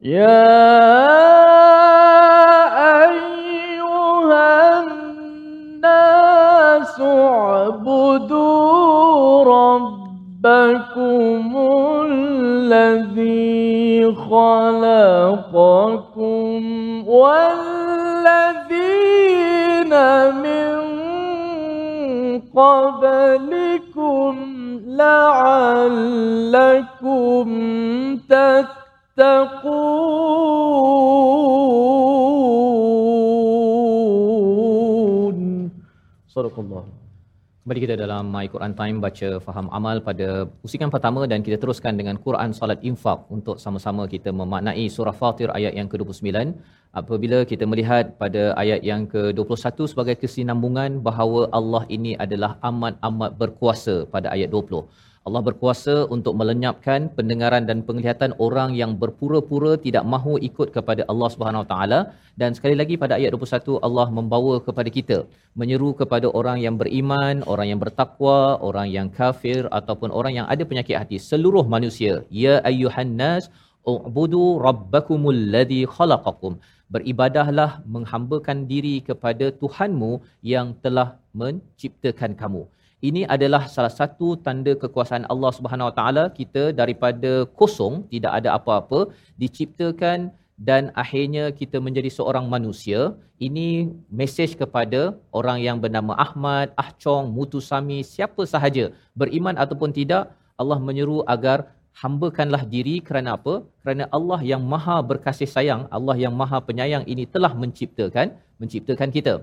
يا 0.02 0.67
Sadaqallah. 36.32 36.84
Kembali 37.64 37.80
kita 37.84 37.94
dalam 38.00 38.24
My 38.32 38.46
Quran 38.52 38.72
Time 38.80 38.96
baca 39.04 39.28
faham 39.46 39.66
amal 39.78 39.96
pada 40.08 40.26
pusingan 40.60 40.90
pertama 40.94 41.20
dan 41.30 41.40
kita 41.46 41.56
teruskan 41.62 41.96
dengan 42.00 42.16
Quran 42.24 42.52
Salat 42.58 42.80
Infak 42.90 43.24
untuk 43.36 43.56
sama-sama 43.64 44.04
kita 44.14 44.28
memaknai 44.40 44.84
surah 44.96 45.16
Fatir 45.20 45.48
ayat 45.58 45.72
yang 45.78 45.88
ke-29. 45.92 46.28
Apabila 47.00 47.38
kita 47.50 47.64
melihat 47.72 48.12
pada 48.20 48.42
ayat 48.62 48.84
yang 48.90 49.08
ke-21 49.12 49.88
sebagai 49.92 50.16
kesinambungan 50.22 51.00
bahawa 51.08 51.48
Allah 51.58 51.82
ini 51.96 52.12
adalah 52.24 52.52
amat-amat 52.70 53.32
berkuasa 53.40 53.96
pada 54.14 54.28
ayat 54.36 54.52
20. 54.52 54.84
Allah 55.28 55.42
berkuasa 55.48 55.94
untuk 56.14 56.34
melenyapkan 56.40 57.00
pendengaran 57.16 57.64
dan 57.70 57.78
penglihatan 57.88 58.32
orang 58.46 58.70
yang 58.80 58.92
berpura-pura 59.02 59.72
tidak 59.86 60.04
mahu 60.14 60.32
ikut 60.48 60.68
kepada 60.76 61.02
Allah 61.12 61.28
Subhanahu 61.34 61.62
Wa 61.64 61.68
Taala. 61.72 62.00
Dan 62.40 62.56
sekali 62.56 62.76
lagi 62.80 62.94
pada 63.02 63.14
ayat 63.18 63.30
21 63.36 63.82
Allah 63.86 64.06
membawa 64.18 64.54
kepada 64.66 64.90
kita 64.98 65.18
menyeru 65.60 65.90
kepada 66.00 66.28
orang 66.40 66.58
yang 66.64 66.76
beriman, 66.82 67.44
orang 67.52 67.68
yang 67.72 67.80
bertakwa, 67.84 68.40
orang 68.68 68.88
yang 68.96 69.08
kafir 69.20 69.60
ataupun 69.80 70.10
orang 70.20 70.34
yang 70.38 70.46
ada 70.54 70.64
penyakit 70.70 70.96
hati 71.00 71.18
seluruh 71.30 71.64
manusia. 71.76 72.14
Ya 72.44 72.56
ayyuhan 72.70 73.12
nas 73.22 73.46
ubudu 73.94 74.44
rabbakumul 74.68 75.42
ladzi 75.56 75.82
khalaqakum. 75.96 76.54
Beribadahlah 76.94 77.70
menghambakan 77.94 78.58
diri 78.72 78.96
kepada 79.08 79.46
Tuhanmu 79.62 80.12
yang 80.54 80.68
telah 80.84 81.08
menciptakan 81.40 82.32
kamu 82.42 82.64
ini 82.98 83.22
adalah 83.34 83.70
salah 83.70 83.92
satu 83.94 84.34
tanda 84.46 84.74
kekuasaan 84.74 85.24
Allah 85.32 85.50
Subhanahu 85.54 85.88
Wa 85.90 85.94
Taala. 85.98 86.24
Kita 86.34 86.74
daripada 86.80 87.46
kosong 87.60 87.94
tidak 88.10 88.32
ada 88.42 88.58
apa-apa 88.58 89.14
diciptakan 89.38 90.34
dan 90.58 90.90
akhirnya 91.02 91.54
kita 91.54 91.78
menjadi 91.78 92.10
seorang 92.10 92.50
manusia. 92.50 93.14
Ini 93.38 93.94
mesej 94.10 94.58
kepada 94.58 95.14
orang 95.30 95.62
yang 95.62 95.78
bernama 95.78 96.18
Ahmad, 96.18 96.74
Ahchong, 96.74 97.30
Mutusami, 97.30 98.02
siapa 98.02 98.42
sahaja. 98.42 98.90
Beriman 99.14 99.54
ataupun 99.54 99.94
tidak 99.94 100.34
Allah 100.58 100.82
menyeru 100.82 101.22
agar 101.34 101.70
hambakanlah 102.02 102.66
diri. 102.66 102.98
Kerana 102.98 103.38
apa? 103.38 103.62
Kerana 103.78 104.10
Allah 104.10 104.42
yang 104.42 104.62
Maha 104.66 104.98
berkasih 105.06 105.46
sayang, 105.46 105.86
Allah 105.86 106.18
yang 106.18 106.34
Maha 106.34 106.58
penyayang 106.58 107.06
ini 107.06 107.30
telah 107.30 107.54
menciptakan 107.54 108.34
menciptakan 108.62 109.10
kita. 109.16 109.34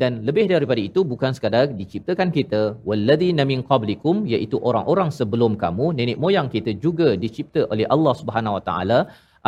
Dan 0.00 0.12
lebih 0.28 0.44
daripada 0.52 0.82
itu 0.88 1.00
bukan 1.12 1.32
sekadar 1.36 1.64
diciptakan 1.80 2.28
kita, 2.38 2.62
walladzina 2.88 3.42
min 3.52 3.60
qablikum 3.70 4.26
iaitu 4.34 4.58
orang-orang 4.68 5.10
sebelum 5.18 5.54
kamu, 5.64 5.86
nenek 5.98 6.18
moyang 6.24 6.48
kita 6.54 6.72
juga 6.86 7.08
dicipta 7.24 7.62
oleh 7.74 7.86
Allah 7.94 8.14
Subhanahu 8.20 8.56
Wa 8.58 8.64
Taala 8.68 8.98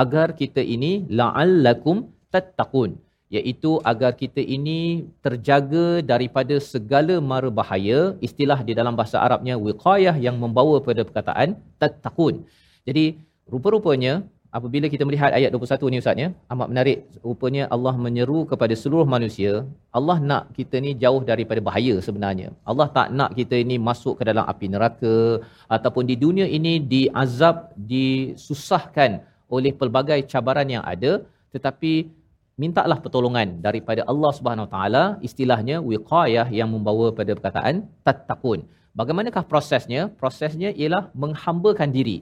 agar 0.03 0.29
kita 0.41 0.63
ini 0.77 0.93
la'allakum 1.19 2.07
tattaqun 2.35 2.91
iaitu 3.37 3.71
agar 3.91 4.13
kita 4.23 4.43
ini 4.57 4.81
terjaga 5.25 5.87
daripada 6.11 6.57
segala 6.73 7.15
mara 7.31 7.51
bahaya 7.61 8.01
istilah 8.27 8.59
di 8.69 8.73
dalam 8.79 8.95
bahasa 8.99 9.19
Arabnya 9.27 9.55
wiqayah 9.67 10.15
yang 10.27 10.37
membawa 10.43 10.77
pada 10.89 11.03
perkataan 11.09 11.59
tattaqun 11.83 12.35
jadi 12.89 13.05
rupa-rupanya 13.53 14.13
apabila 14.57 14.87
kita 14.93 15.05
melihat 15.09 15.31
ayat 15.39 15.51
21 15.55 15.93
ni 15.93 15.99
ustaz 16.03 16.23
ya 16.23 16.29
amat 16.53 16.69
menarik. 16.73 16.99
Rupanya 17.27 17.65
Allah 17.75 17.95
menyeru 18.05 18.41
kepada 18.51 18.75
seluruh 18.83 19.07
manusia 19.15 19.53
Allah 19.99 20.17
nak 20.31 20.45
kita 20.59 20.77
ni 20.85 20.93
jauh 21.03 21.23
daripada 21.31 21.61
bahaya 21.69 21.95
sebenarnya. 22.07 22.49
Allah 22.71 22.89
tak 22.99 23.09
nak 23.19 23.33
kita 23.39 23.57
ini 23.65 23.77
masuk 23.89 24.15
ke 24.19 24.25
dalam 24.31 24.45
api 24.53 24.69
neraka 24.75 25.17
ataupun 25.77 26.05
di 26.11 26.17
dunia 26.25 26.47
ini 26.59 26.75
diazab 26.93 27.57
disusahkan 27.95 29.11
oleh 29.57 29.73
pelbagai 29.81 30.21
cabaran 30.33 30.71
yang 30.77 30.85
ada. 30.95 31.13
Tetapi 31.55 31.93
mintalah 32.63 32.99
pertolongan 33.05 33.49
daripada 33.67 34.03
Allah 34.13 34.33
Subhanahu 34.39 34.69
taala 34.75 35.05
istilahnya 35.29 35.77
wiqayah 35.91 36.47
yang 36.59 36.69
membawa 36.75 37.07
pada 37.19 37.33
perkataan 37.37 37.85
tattaqun. 38.07 38.61
Bagaimanakah 38.99 39.45
prosesnya? 39.53 40.03
Prosesnya 40.21 40.71
ialah 40.81 41.03
menghambakan 41.23 41.91
diri. 41.97 42.19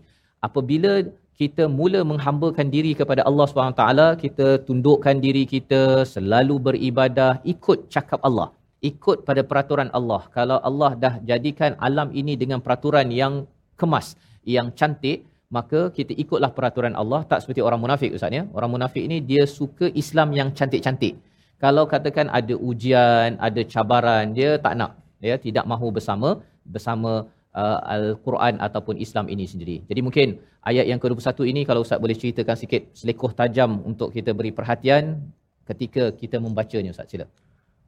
Apabila 0.46 0.92
kita 1.40 1.64
mula 1.78 2.00
menghambakan 2.10 2.68
diri 2.74 2.92
kepada 3.00 3.22
Allah 3.28 3.46
taala 3.80 4.08
kita 4.24 4.48
tundukkan 4.68 5.16
diri 5.24 5.44
kita 5.54 5.82
selalu 6.14 6.56
beribadah 6.66 7.32
ikut 7.54 7.78
cakap 7.94 8.20
Allah 8.28 8.48
ikut 8.90 9.18
pada 9.28 9.42
peraturan 9.50 9.88
Allah. 9.98 10.22
Kalau 10.36 10.58
Allah 10.68 10.90
dah 11.04 11.14
jadikan 11.30 11.72
alam 11.88 12.08
ini 12.20 12.34
dengan 12.42 12.60
peraturan 12.64 13.08
yang 13.20 13.34
kemas 13.80 14.08
yang 14.56 14.68
cantik 14.78 15.18
maka 15.56 15.80
kita 15.96 16.12
ikutlah 16.22 16.50
peraturan 16.56 16.94
Allah. 17.02 17.20
Tak 17.30 17.38
seperti 17.42 17.62
orang 17.68 17.80
munafik 17.84 18.10
ustaz 18.16 18.36
ya. 18.38 18.42
Orang 18.56 18.70
munafik 18.74 19.02
ini 19.08 19.18
dia 19.30 19.44
suka 19.58 19.88
Islam 20.02 20.28
yang 20.38 20.48
cantik-cantik. 20.58 21.14
Kalau 21.62 21.84
katakan 21.92 22.28
ada 22.38 22.54
ujian 22.70 23.40
ada 23.48 23.62
cabaran 23.72 24.24
dia 24.38 24.50
tak 24.64 24.74
nak 24.80 24.92
dia 25.24 25.36
tidak 25.46 25.64
mahu 25.72 25.88
bersama 25.96 26.28
bersama 26.74 27.12
uh, 27.54 27.78
al-Quran 27.94 28.58
ataupun 28.66 28.98
Islam 29.04 29.30
ini 29.34 29.46
sendiri. 29.52 29.76
Jadi 29.88 30.00
mungkin 30.06 30.28
ayat 30.70 30.86
yang 30.90 31.00
ke-21 31.02 31.38
ini 31.52 31.60
kalau 31.68 31.86
ustaz 31.86 32.02
boleh 32.02 32.18
ceritakan 32.18 32.56
sikit 32.58 32.82
selekoh 32.98 33.32
tajam 33.40 33.80
untuk 33.90 34.10
kita 34.16 34.34
beri 34.38 34.50
perhatian 34.50 35.22
ketika 35.64 36.12
kita 36.20 36.36
membacanya 36.42 36.92
ustaz 36.94 37.08
sila. 37.08 37.26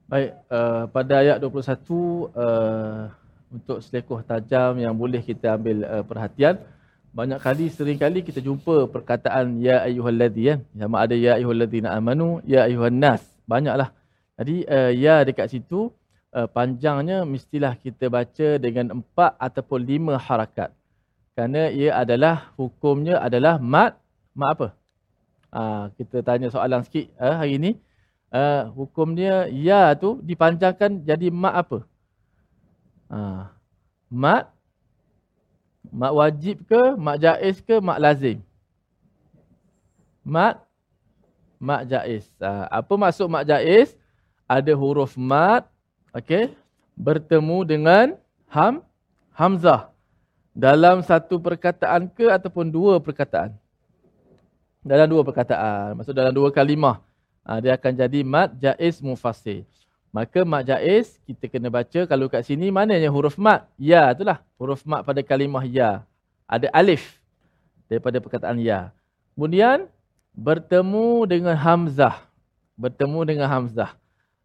Baik, 0.06 0.38
uh, 0.54 0.86
pada 0.94 1.14
ayat 1.22 1.36
21 1.42 1.50
uh, 1.50 3.10
untuk 3.50 3.78
selekoh 3.82 4.22
tajam 4.22 4.78
yang 4.78 4.94
boleh 4.94 5.20
kita 5.20 5.58
ambil 5.58 5.82
uh, 5.82 6.04
perhatian 6.06 6.62
banyak 7.16 7.40
kali 7.40 7.66
sering 7.72 7.96
kali 7.96 8.20
kita 8.20 8.44
jumpa 8.44 8.92
perkataan 8.92 9.56
ya 9.66 9.80
ayyuhalladzi 9.88 10.42
kan 10.52 10.58
sama 10.76 10.96
ada 11.00 11.16
ya 11.16 11.40
ayyuhalladzina 11.40 11.88
amanu 11.96 12.44
ya 12.44 12.68
ayyuhan 12.68 12.92
nas 12.92 13.24
banyaklah. 13.48 13.88
Jadi 14.36 14.68
uh, 14.68 14.92
ya 14.92 15.24
dekat 15.24 15.48
situ 15.48 15.88
panjangnya 16.44 17.24
mestilah 17.24 17.72
kita 17.80 18.12
baca 18.12 18.60
dengan 18.60 19.00
empat 19.00 19.32
ataupun 19.40 19.80
lima 19.80 20.20
harakat 20.20 20.68
kerana 21.32 21.72
ia 21.72 21.96
adalah 21.96 22.52
hukumnya 22.60 23.16
adalah 23.16 23.56
mat 23.56 23.96
mat 24.36 24.48
apa 24.52 24.68
uh, 25.56 25.84
kita 25.96 26.20
tanya 26.20 26.52
soalan 26.52 26.84
sikit 26.84 27.08
uh, 27.16 27.40
hari 27.40 27.56
ini 27.56 27.70
uh, 28.36 28.68
hukum 28.76 29.16
dia 29.16 29.48
ya 29.48 29.96
tu 29.96 30.20
dipanjangkan 30.20 31.00
jadi 31.00 31.32
mat 31.32 31.54
apa 31.56 31.78
uh, 33.08 33.48
mat 34.12 34.52
Mak 35.92 36.12
wajib 36.12 36.56
ke, 36.66 36.82
mak 36.98 37.16
jaiz 37.22 37.56
ke, 37.62 37.78
mak 37.78 37.98
lazim? 38.02 38.38
Mak 40.26 40.58
mak 41.56 41.82
jaiz. 41.88 42.26
Ha, 42.42 42.68
apa 42.68 42.92
maksud 42.98 43.30
mak 43.30 43.46
jaiz? 43.46 43.94
Ada 44.46 44.74
huruf 44.74 45.14
mat, 45.18 45.66
okey, 46.16 46.56
bertemu 46.96 47.58
dengan 47.68 48.06
ham 48.48 48.80
hamzah 49.36 49.92
dalam 50.56 51.04
satu 51.04 51.36
perkataan 51.36 52.08
ke 52.08 52.32
ataupun 52.32 52.72
dua 52.72 52.96
perkataan? 52.96 53.52
Dalam 54.80 55.04
dua 55.10 55.20
perkataan. 55.20 56.00
Maksud 56.00 56.16
dalam 56.16 56.32
dua 56.32 56.48
kalimah. 56.48 57.04
Ha, 57.44 57.60
dia 57.60 57.76
akan 57.76 57.92
jadi 57.92 58.20
mat 58.24 58.54
jaiz 58.56 59.02
mufassir. 59.04 59.68
Maka 60.14 60.46
mat 60.48 60.64
jaiz 60.64 61.20
kita 61.28 61.50
kena 61.50 61.68
baca 61.68 62.08
kalau 62.08 62.30
kat 62.30 62.46
sini 62.48 62.72
mananya 62.72 63.12
huruf 63.12 63.36
mat? 63.36 63.68
Ya 63.76 64.08
itulah. 64.14 64.40
Huruf 64.56 64.80
mat 64.88 65.04
pada 65.04 65.20
kalimah 65.20 65.66
ya. 65.66 66.06
Ada 66.48 66.70
alif 66.72 67.18
daripada 67.90 68.16
perkataan 68.22 68.56
ya. 68.62 68.94
Kemudian 69.34 69.90
bertemu 70.32 71.26
dengan 71.28 71.54
hamzah. 71.58 72.22
Bertemu 72.78 73.20
dengan 73.26 73.50
hamzah. 73.50 73.92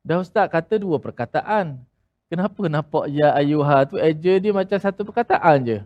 Dah 0.02 0.18
ustaz 0.22 0.50
kata 0.50 0.82
dua 0.82 0.98
perkataan. 0.98 1.78
Kenapa 2.26 2.62
nampak 2.66 3.06
ya 3.12 3.36
ayuha 3.38 3.86
tu 3.86 4.00
eja 4.02 4.34
dia 4.40 4.52
macam 4.56 4.78
satu 4.80 5.06
perkataan 5.06 5.58
je. 5.62 5.78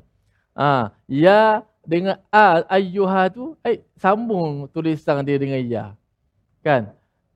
Ha, 0.56 0.94
ya 1.10 1.66
dengan 1.84 2.22
a 2.32 2.64
ayuha 2.72 3.28
tu 3.28 3.60
eh, 3.66 3.84
sambung 4.00 4.72
tulisan 4.72 5.20
dia 5.26 5.36
dengan 5.36 5.60
ya. 5.60 5.86
Kan? 6.64 6.96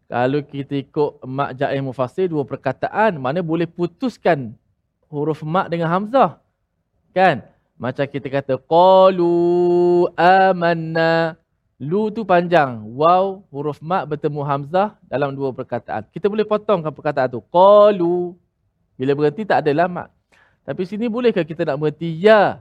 Kalau 0.09 0.41
kita 0.41 0.73
ikut 0.73 1.21
mak 1.21 1.53
ja'ih 1.53 1.85
mufassir 1.85 2.25
dua 2.31 2.41
perkataan, 2.41 3.21
mana 3.21 3.45
boleh 3.45 3.69
putuskan 3.69 4.57
huruf 5.11 5.45
mak 5.45 5.69
dengan 5.69 5.89
hamzah. 5.91 6.41
Kan? 7.13 7.45
Macam 7.77 8.07
kita 8.07 8.25
kata 8.29 8.57
qalu 8.57 10.07
amanna. 10.17 11.35
Lu 11.79 12.11
tu 12.11 12.27
panjang. 12.27 12.83
Waw 12.83 13.39
huruf 13.47 13.79
mak 13.79 14.03
bertemu 14.11 14.43
hamzah 14.43 14.99
dalam 15.07 15.31
dua 15.31 15.55
perkataan. 15.55 16.03
Kita 16.11 16.27
boleh 16.27 16.43
potongkan 16.43 16.91
perkataan 16.91 17.31
tu. 17.31 17.39
Qalu. 17.47 18.35
Bila 18.99 19.15
berhenti 19.15 19.47
tak 19.47 19.63
adalah 19.63 19.87
mak. 19.87 20.07
Tapi 20.67 20.83
sini 20.83 21.07
bolehkah 21.07 21.47
kita 21.47 21.63
nak 21.63 21.79
berhenti 21.79 22.19
ya? 22.19 22.59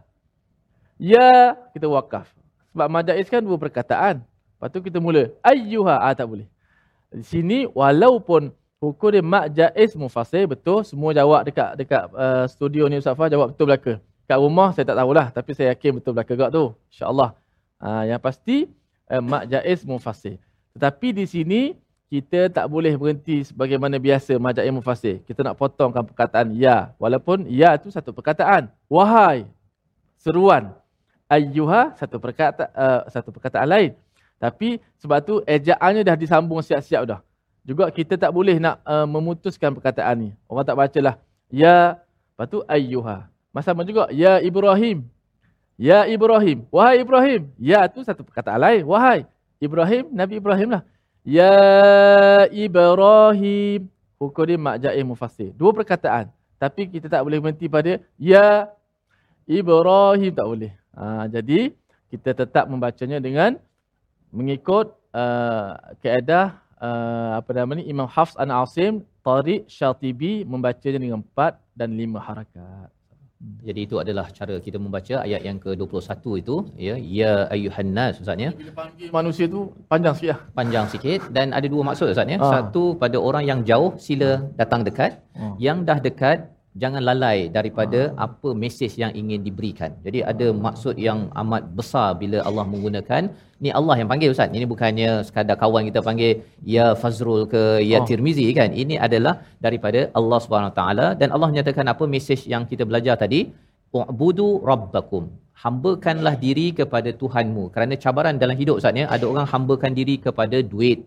Ya, 1.03 1.59
kita 1.75 1.91
wakaf. 1.91 2.31
Sebab 2.71 2.87
majais 2.87 3.27
kan 3.27 3.43
dua 3.43 3.59
perkataan. 3.59 4.23
Lepas 4.23 4.69
tu 4.71 4.79
kita 4.79 5.03
mula 5.03 5.35
ayyuha. 5.43 5.99
Ah 5.99 6.15
tak 6.15 6.31
boleh. 6.31 6.47
Di 7.11 7.27
sini 7.27 7.67
walaupun 7.67 8.55
hukum 8.79 9.11
dia 9.11 9.23
mak 9.23 9.51
jaiz 9.51 9.99
mufassir 9.99 10.47
betul 10.47 10.87
semua 10.87 11.11
jawab 11.11 11.43
dekat 11.43 11.75
dekat 11.75 12.07
uh, 12.15 12.47
studio 12.47 12.87
ni 12.87 13.03
Ustaz 13.03 13.19
Fah 13.19 13.27
jawab 13.27 13.51
betul 13.51 13.67
belaka. 13.67 13.93
Kat 14.31 14.39
rumah 14.39 14.71
saya 14.71 14.87
tak 14.87 14.99
tahulah 15.03 15.27
tapi 15.35 15.51
saya 15.59 15.75
yakin 15.75 15.99
betul 15.99 16.15
belaka 16.15 16.33
gak 16.39 16.51
tu. 16.55 16.65
Insya-Allah. 16.95 17.35
Uh, 17.83 18.03
yang 18.07 18.23
pasti 18.23 18.71
uh, 19.11 19.23
mak 19.25 19.49
jaiz 19.49 19.83
mufassir. 19.85 20.37
Tetapi 20.77 21.17
di 21.17 21.25
sini 21.25 21.63
kita 22.09 22.49
tak 22.49 22.65
boleh 22.73 22.97
berhenti 22.97 23.45
sebagaimana 23.45 24.01
biasa 24.01 24.37
mak 24.41 24.57
jaiz 24.57 24.73
mufassir. 24.73 25.21
Kita 25.25 25.45
nak 25.45 25.57
potongkan 25.57 26.05
perkataan 26.05 26.55
ya 26.57 26.93
walaupun 26.97 27.49
ya 27.49 27.77
itu 27.77 27.93
satu 27.93 28.13
perkataan. 28.13 28.69
Wahai 28.87 29.49
seruan 30.21 30.73
ayyuha 31.29 31.97
satu 31.97 32.17
perkataan 32.21 32.71
uh, 32.73 33.03
satu 33.09 33.29
perkataan 33.33 33.69
lain. 33.69 33.93
Tapi 34.39 34.79
sebab 35.03 35.19
tu 35.27 35.35
ejaannya 35.45 36.07
dah 36.07 36.15
disambung 36.15 36.63
siap-siap 36.63 37.03
dah. 37.05 37.21
Juga 37.67 37.91
kita 37.93 38.17
tak 38.17 38.33
boleh 38.33 38.57
nak 38.57 38.81
uh, 38.87 39.05
memutuskan 39.05 39.75
perkataan 39.77 40.15
ni. 40.17 40.31
Orang 40.49 40.65
tak 40.65 40.79
bacalah. 40.79 41.21
Ya, 41.53 42.01
lepas 42.33 42.47
tu 42.49 42.65
ayyuha. 42.65 43.29
Sama 43.59 43.83
juga. 43.83 44.07
Ya 44.15 44.39
Ibrahim. 44.39 45.11
Ya 45.79 46.03
Ibrahim. 46.11 46.67
Wahai 46.75 47.07
Ibrahim. 47.07 47.55
Ya 47.55 47.87
tu 47.87 48.03
satu 48.03 48.27
perkataan 48.27 48.59
lain. 48.59 48.83
Wahai 48.83 49.23
Ibrahim. 49.63 50.11
Nabi 50.11 50.43
Ibrahim 50.43 50.75
lah. 50.75 50.83
Ya 51.23 51.55
Ibrahim. 52.51 53.87
Hukum 54.19 54.59
mak 54.59 54.83
ja'ih 54.83 55.07
mufassir. 55.07 55.55
Dua 55.55 55.71
perkataan. 55.71 56.35
Tapi 56.59 56.91
kita 56.91 57.07
tak 57.07 57.23
boleh 57.23 57.39
berhenti 57.39 57.71
pada 57.71 58.03
Ya 58.19 58.75
Ibrahim. 59.47 60.35
Tak 60.35 60.47
boleh. 60.51 60.75
Ha, 60.99 61.31
jadi 61.31 61.71
kita 62.11 62.35
tetap 62.35 62.67
membacanya 62.67 63.23
dengan 63.23 63.55
mengikut 64.35 64.99
uh, 65.15 65.79
keadaan 66.03 66.59
uh, 66.83 67.39
apa 67.39 67.51
nama 67.55 67.79
ni 67.79 67.87
Imam 67.87 68.11
Hafs 68.11 68.35
an 68.35 68.51
Asim 68.51 69.07
Tariq 69.23 69.71
Syatibi 69.71 70.43
membacanya 70.43 70.99
dengan 70.99 71.23
empat 71.23 71.63
dan 71.79 71.95
lima 71.95 72.19
harakat. 72.19 72.91
Jadi 73.39 73.81
itu 73.87 73.97
adalah 74.03 74.27
cara 74.39 74.55
kita 74.67 74.79
membaca 74.83 75.23
ayat 75.23 75.43
yang 75.47 75.59
ke-21 75.63 76.25
itu 76.43 76.57
ya 76.87 76.95
ya 77.19 77.33
ayuhan 77.55 77.91
nas 77.95 78.19
ustaz 78.23 78.35
ya. 78.35 78.51
Panggil 78.81 79.09
manusia 79.15 79.47
tu 79.55 79.61
panjang 79.93 80.15
sikit 80.19 80.31
lah. 80.33 80.41
Panjang 80.59 80.87
sikit 80.93 81.21
dan 81.37 81.55
ada 81.59 81.67
dua 81.71 81.83
maksud 81.89 82.11
ustaz 82.15 82.27
ya. 82.35 82.39
Ah. 82.43 82.51
Satu 82.53 82.99
pada 83.03 83.19
orang 83.29 83.45
yang 83.51 83.61
jauh 83.63 83.95
sila 84.07 84.31
datang 84.59 84.83
dekat. 84.89 85.23
Ah. 85.39 85.55
Yang 85.67 85.79
dah 85.89 85.99
dekat 86.07 86.39
jangan 86.83 87.03
lalai 87.09 87.39
daripada 87.57 88.01
apa 88.27 88.49
mesej 88.63 88.93
yang 89.03 89.13
ingin 89.21 89.41
diberikan. 89.47 89.91
Jadi 90.07 90.19
ada 90.33 90.47
maksud 90.67 90.95
yang 91.07 91.21
amat 91.43 91.63
besar 91.79 92.09
bila 92.23 92.39
Allah 92.49 92.65
menggunakan 92.73 93.23
ni 93.65 93.71
Allah 93.79 93.95
yang 94.01 94.09
panggil 94.13 94.33
ustaz. 94.35 94.57
Ini 94.59 94.67
bukannya 94.73 95.11
sekadar 95.29 95.57
kawan 95.63 95.89
kita 95.89 96.01
panggil 96.09 96.33
ya 96.77 96.87
Fazrul 97.03 97.43
ke 97.55 97.63
ya 97.91 97.99
Oh. 98.01 98.07
Tirmizi 98.11 98.47
kan. 98.61 98.71
Ini 98.83 98.97
adalah 99.07 99.35
daripada 99.67 100.01
Allah 100.21 100.39
Subhanahu 100.45 100.75
taala 100.81 101.07
dan 101.21 101.29
Allah 101.37 101.51
nyatakan 101.57 101.87
apa 101.95 102.07
mesej 102.15 102.43
yang 102.55 102.65
kita 102.73 102.85
belajar 102.91 103.17
tadi? 103.25 103.41
U'budu 103.99 104.49
rabbakum. 104.71 105.25
Hambakanlah 105.65 106.35
diri 106.45 106.67
kepada 106.81 107.11
Tuhanmu. 107.21 107.65
Kerana 107.75 107.95
cabaran 108.05 108.37
dalam 108.43 108.57
hidup 108.61 108.79
ustaz 108.81 109.01
ya, 109.01 109.07
ada 109.15 109.25
orang 109.33 109.47
hambakan 109.53 109.93
diri 109.99 110.15
kepada 110.27 110.59
duit, 110.73 110.99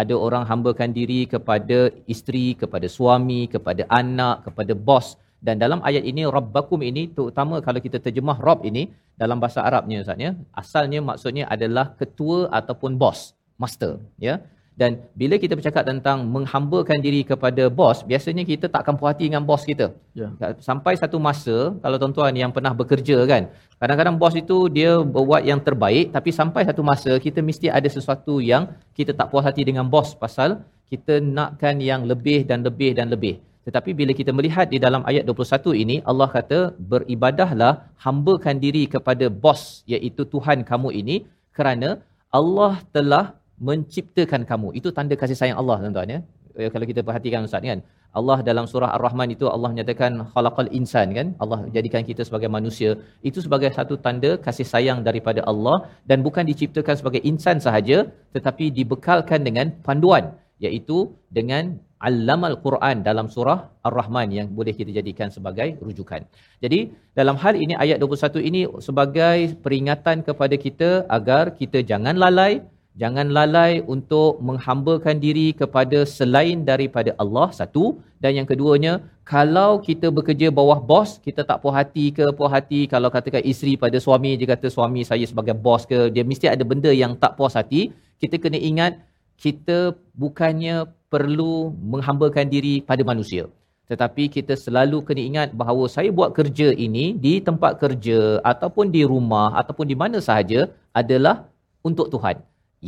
ada 0.00 0.14
orang 0.26 0.44
hambakan 0.50 0.90
diri 0.98 1.20
kepada 1.34 1.78
isteri, 2.14 2.46
kepada 2.62 2.86
suami, 2.96 3.40
kepada 3.54 3.82
anak, 4.00 4.36
kepada 4.46 4.72
bos. 4.88 5.06
Dan 5.46 5.56
dalam 5.62 5.80
ayat 5.88 6.04
ini 6.10 6.22
rabbakum 6.36 6.80
ini 6.90 7.02
terutama 7.16 7.54
kalau 7.66 7.80
kita 7.86 7.98
terjemah 8.04 8.36
rabb 8.46 8.64
ini 8.70 8.82
dalam 9.22 9.40
bahasa 9.42 9.60
Arabnya 9.68 10.04
Ustaz 10.04 10.20
ya, 10.26 10.30
asalnya 10.62 11.00
maksudnya 11.08 11.44
adalah 11.54 11.86
ketua 12.00 12.38
ataupun 12.58 13.00
bos, 13.02 13.32
master 13.62 13.92
ya. 14.28 14.34
Dan 14.80 14.90
bila 15.20 15.34
kita 15.42 15.56
bercakap 15.58 15.88
tentang 15.88 16.18
menghambakan 16.34 16.98
diri 17.00 17.20
kepada 17.30 17.64
bos, 17.78 18.04
biasanya 18.10 18.44
kita 18.50 18.68
takkan 18.74 18.94
puas 19.00 19.16
hati 19.16 19.24
dengan 19.28 19.40
bos 19.48 19.62
kita. 19.70 19.86
Ya. 20.12 20.28
Sampai 20.68 20.92
satu 21.00 21.16
masa, 21.26 21.56
kalau 21.80 21.96
tuan-tuan 22.02 22.36
yang 22.42 22.52
pernah 22.56 22.72
bekerja 22.80 23.16
kan, 23.30 23.48
kadang-kadang 23.80 24.16
bos 24.20 24.36
itu 24.42 24.58
dia 24.76 24.92
buat 25.00 25.42
yang 25.50 25.60
terbaik, 25.68 26.12
tapi 26.16 26.28
sampai 26.40 26.68
satu 26.68 26.84
masa 26.90 27.16
kita 27.26 27.40
mesti 27.48 27.72
ada 27.78 27.88
sesuatu 27.96 28.36
yang 28.52 28.68
kita 28.98 29.16
tak 29.16 29.32
puas 29.32 29.48
hati 29.48 29.64
dengan 29.64 29.88
bos 29.94 30.12
pasal 30.24 30.60
kita 30.92 31.14
nakkan 31.36 31.76
yang 31.90 32.04
lebih 32.10 32.38
dan 32.50 32.60
lebih 32.68 32.90
dan 32.98 33.08
lebih. 33.14 33.34
Tetapi 33.66 33.90
bila 33.98 34.12
kita 34.18 34.30
melihat 34.38 34.66
di 34.74 34.78
dalam 34.78 35.02
ayat 35.10 35.24
21 35.26 35.72
ini, 35.82 35.96
Allah 36.10 36.28
kata, 36.36 36.58
beribadahlah, 36.90 37.72
hambakan 38.04 38.62
diri 38.64 38.84
kepada 38.94 39.26
bos, 39.26 39.82
iaitu 39.90 40.22
Tuhan 40.34 40.62
kamu 40.68 40.94
ini, 41.00 41.16
kerana 41.56 41.98
Allah 42.30 42.78
telah 42.94 43.24
menciptakan 43.68 44.42
kamu. 44.50 44.68
Itu 44.78 44.88
tanda 44.96 45.14
kasih 45.22 45.38
sayang 45.40 45.58
Allah, 45.62 45.76
tuan-tuan. 45.82 46.08
Ya? 46.14 46.20
Eh, 46.56 46.70
Kalau 46.72 46.86
kita 46.90 47.00
perhatikan 47.08 47.44
Ustaz 47.48 47.62
kan, 47.64 47.80
Allah 48.18 48.38
dalam 48.48 48.64
surah 48.72 48.90
Ar-Rahman 48.96 49.28
itu 49.34 49.44
Allah 49.54 49.68
menyatakan 49.72 50.12
khalaqal 50.32 50.70
insan 50.78 51.08
kan 51.16 51.26
Allah 51.42 51.58
jadikan 51.76 52.02
kita 52.10 52.22
sebagai 52.28 52.48
manusia 52.56 52.90
itu 53.30 53.38
sebagai 53.46 53.70
satu 53.78 53.94
tanda 54.04 54.30
kasih 54.46 54.66
sayang 54.72 55.00
daripada 55.08 55.40
Allah 55.50 55.76
dan 56.10 56.24
bukan 56.26 56.44
diciptakan 56.50 56.96
sebagai 57.00 57.20
insan 57.30 57.60
sahaja 57.66 57.98
tetapi 58.36 58.72
dibekalkan 58.78 59.44
dengan 59.48 59.68
panduan 59.88 60.32
iaitu 60.64 60.98
dengan 61.38 61.76
Allamal 62.08 62.54
Quran 62.64 63.00
dalam 63.08 63.26
surah 63.34 63.58
Ar-Rahman 63.88 64.28
yang 64.38 64.48
boleh 64.58 64.72
kita 64.78 64.92
jadikan 64.98 65.28
sebagai 65.36 65.68
rujukan. 65.86 66.28
Jadi 66.64 66.92
dalam 67.18 67.36
hal 67.42 67.54
ini 67.64 67.72
ayat 67.84 67.96
21 68.04 68.48
ini 68.48 68.62
sebagai 68.86 69.56
peringatan 69.64 70.20
kepada 70.28 70.56
kita 70.64 70.90
agar 71.16 71.56
kita 71.60 71.80
jangan 71.90 72.20
lalai 72.24 72.52
Jangan 73.00 73.28
lalai 73.36 73.72
untuk 73.94 74.40
menghambakan 74.48 75.16
diri 75.24 75.48
kepada 75.60 75.98
selain 76.08 76.64
daripada 76.70 77.12
Allah 77.22 77.48
satu. 77.58 78.00
Dan 78.22 78.32
yang 78.38 78.48
keduanya 78.48 78.92
kalau 79.32 79.70
kita 79.88 80.08
bekerja 80.18 80.48
bawah 80.58 80.80
bos 80.90 81.10
kita 81.26 81.44
tak 81.48 81.58
puas 81.60 81.76
hati 81.76 82.04
ke 82.16 82.24
puas 82.38 82.48
hati 82.56 82.80
kalau 82.92 83.08
katakan 83.16 83.44
isteri 83.50 83.76
pada 83.82 84.00
suami 84.04 84.30
dia 84.40 84.48
kata 84.52 84.72
suami 84.76 85.04
saya 85.10 85.24
sebagai 85.30 85.52
bos 85.66 85.84
ke 85.90 85.98
dia 86.14 86.24
mesti 86.30 86.48
ada 86.54 86.64
benda 86.70 86.88
yang 87.02 87.12
tak 87.22 87.36
puas 87.38 87.52
hati 87.60 87.92
kita 88.22 88.40
kena 88.40 88.56
ingat 88.70 88.96
kita 89.44 89.92
bukannya 90.22 90.88
perlu 91.12 91.76
menghambakan 91.92 92.48
diri 92.48 92.80
pada 92.80 93.04
manusia. 93.04 93.44
Tetapi 93.92 94.32
kita 94.36 94.56
selalu 94.64 95.04
kena 95.04 95.22
ingat 95.30 95.48
bahawa 95.60 95.84
saya 95.96 96.08
buat 96.18 96.32
kerja 96.38 96.72
ini 96.86 97.12
di 97.26 97.34
tempat 97.44 97.76
kerja 97.84 98.40
ataupun 98.52 98.88
di 98.96 99.04
rumah 99.04 99.52
ataupun 99.60 99.86
di 99.92 99.96
mana 100.02 100.24
sahaja 100.28 100.72
adalah 100.96 101.36
untuk 101.84 102.08
Tuhan 102.08 102.40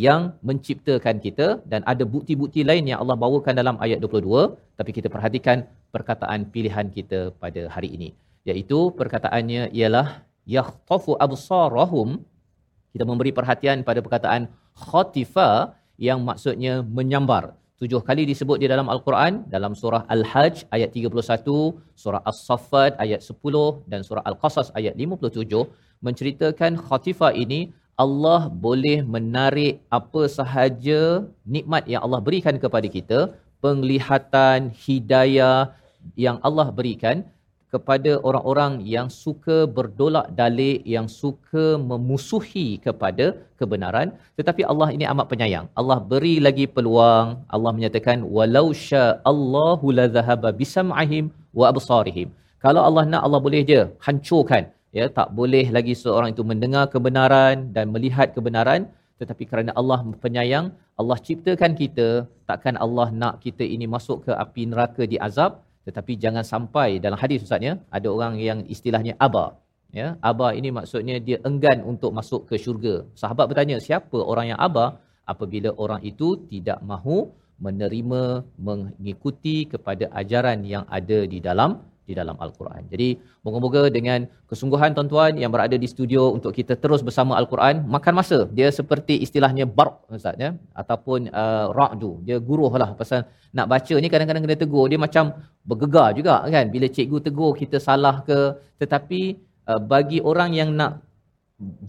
yang 0.06 0.22
menciptakan 0.48 1.16
kita 1.24 1.46
dan 1.72 1.80
ada 1.92 2.04
bukti-bukti 2.14 2.62
lain 2.70 2.84
yang 2.90 2.98
Allah 3.02 3.16
bawakan 3.24 3.54
dalam 3.60 3.76
ayat 3.84 3.98
22 4.04 4.78
tapi 4.78 4.90
kita 4.96 5.08
perhatikan 5.14 5.66
perkataan 5.94 6.40
pilihan 6.54 6.86
kita 6.96 7.20
pada 7.42 7.62
hari 7.74 7.90
ini. 7.96 8.08
Iaitu 8.48 8.78
perkataannya 9.00 9.62
ialah 9.78 10.08
yakhtafu 10.56 11.12
absarahum. 11.26 12.08
Kita 12.92 13.04
memberi 13.10 13.32
perhatian 13.38 13.78
pada 13.88 14.00
perkataan 14.04 14.42
khatifa 14.84 15.48
yang 16.06 16.20
maksudnya 16.28 16.74
menyambar. 16.98 17.44
Tujuh 17.80 18.00
kali 18.06 18.22
disebut 18.30 18.58
di 18.62 18.66
dalam 18.72 18.86
al-Quran 18.94 19.46
dalam 19.54 19.72
surah 19.80 20.02
Al-Hajj 20.14 20.56
ayat 20.76 20.90
31 20.98 21.46
surah 22.02 22.22
As-Saffat 22.30 22.98
ayat 23.04 23.20
10 23.22 23.34
dan 23.90 24.00
surah 24.08 24.24
Al-Qasas 24.30 24.68
ayat 24.78 24.94
57 24.98 25.62
menceritakan 26.06 26.72
khatifa 26.88 27.28
ini 27.42 27.60
Allah 28.04 28.46
boleh 28.64 28.98
menarik 29.14 29.74
apa 29.98 30.22
sahaja 30.38 31.00
nikmat 31.54 31.82
yang 31.92 32.02
Allah 32.06 32.20
berikan 32.26 32.54
kepada 32.64 32.86
kita, 32.96 33.18
penglihatan, 33.64 34.70
hidayah 34.84 35.74
yang 36.24 36.38
Allah 36.48 36.68
berikan 36.78 37.26
kepada 37.74 38.12
orang-orang 38.28 38.72
yang 38.94 39.08
suka 39.22 39.56
berdolak 39.76 40.26
dalik, 40.38 40.78
yang 40.94 41.10
suka 41.20 41.64
memusuhi 41.90 42.68
kepada 42.86 43.34
kebenaran. 43.60 44.14
Tetapi 44.38 44.62
Allah 44.72 44.88
ini 44.96 45.04
amat 45.12 45.26
penyayang. 45.32 45.66
Allah 45.80 45.98
beri 46.12 46.36
lagi 46.46 46.70
peluang. 46.76 47.44
Allah 47.56 47.72
menyatakan, 47.76 48.22
walau 48.36 48.66
sya'allahu 48.88 49.92
la 49.98 50.06
zahaba 50.16 50.54
bisam'ahim 50.60 51.34
wa 51.60 51.66
absarihim. 51.72 52.30
Kalau 52.64 52.82
Allah 52.88 53.04
nak, 53.10 53.22
Allah 53.26 53.42
boleh 53.46 53.62
je 53.70 53.80
hancurkan 54.06 54.70
ya 54.96 55.06
tak 55.18 55.28
boleh 55.38 55.66
lagi 55.76 55.94
seorang 56.02 56.30
itu 56.34 56.44
mendengar 56.50 56.84
kebenaran 56.94 57.72
dan 57.76 57.86
melihat 57.94 58.30
kebenaran. 58.36 58.88
Tetapi 59.20 59.44
kerana 59.50 59.70
Allah 59.80 60.00
penyayang 60.24 60.66
Allah 61.00 61.18
ciptakan 61.26 61.72
kita 61.80 62.08
takkan 62.50 62.76
Allah 62.84 63.08
nak 63.22 63.34
kita 63.44 63.64
ini 63.74 63.86
masuk 63.96 64.18
ke 64.26 64.32
api 64.44 64.62
neraka 64.70 65.02
di 65.12 65.18
azab. 65.28 65.52
Tetapi 65.86 66.12
jangan 66.22 66.44
sampai 66.52 66.88
dalam 67.04 67.18
hadis 67.22 67.44
ustaz 67.46 67.64
ya 67.68 67.74
ada 67.96 68.08
orang 68.14 68.34
yang 68.48 68.60
istilahnya 68.74 69.14
aba 69.26 69.46
ya 69.98 70.08
aba 70.30 70.48
ini 70.58 70.68
maksudnya 70.78 71.16
dia 71.26 71.38
enggan 71.48 71.80
untuk 71.92 72.12
masuk 72.18 72.42
ke 72.48 72.54
syurga. 72.64 72.94
Sahabat 73.22 73.46
bertanya 73.50 73.76
siapa 73.86 74.18
orang 74.32 74.52
yang 74.52 74.60
aba 74.68 74.86
apabila 75.32 75.70
orang 75.84 76.00
itu 76.10 76.28
tidak 76.52 76.78
mahu 76.90 77.18
menerima 77.66 78.22
mengikuti 78.66 79.56
kepada 79.72 80.06
ajaran 80.20 80.62
yang 80.72 80.84
ada 80.98 81.18
di 81.32 81.38
dalam 81.48 81.70
di 82.08 82.14
dalam 82.20 82.36
Al-Quran. 82.44 82.82
Jadi 82.92 83.08
moga-moga 83.44 83.82
dengan 83.96 84.24
kesungguhan 84.50 84.96
tuan-tuan 84.96 85.32
yang 85.42 85.52
berada 85.54 85.76
di 85.82 85.88
studio 85.94 86.22
untuk 86.36 86.52
kita 86.58 86.74
terus 86.82 87.04
bersama 87.08 87.36
Al-Quran, 87.40 87.84
makan 87.94 88.14
masa. 88.20 88.38
Dia 88.58 88.68
seperti 88.78 89.20
istilahnya 89.26 89.64
barq 89.78 90.08
Ustaz 90.18 90.40
ya 90.44 90.50
ataupun 90.82 91.28
uh, 91.42 91.66
ra'du. 91.78 92.12
Dia 92.26 92.36
guruh 92.48 92.72
lah 92.82 92.90
pasal 93.00 93.28
nak 93.52 93.66
baca 93.72 93.94
ni 94.02 94.08
kadang-kadang 94.12 94.42
kena 94.48 94.56
tegur. 94.64 94.86
Dia 94.92 95.00
macam 95.06 95.24
bergegar 95.68 96.08
juga 96.18 96.34
kan 96.54 96.66
bila 96.74 96.86
cikgu 96.96 97.18
tegur 97.28 97.52
kita 97.60 97.76
salah 97.88 98.16
ke 98.28 98.38
tetapi 98.80 99.20
uh, 99.68 99.80
bagi 99.92 100.18
orang 100.30 100.50
yang 100.60 100.72
nak 100.80 101.04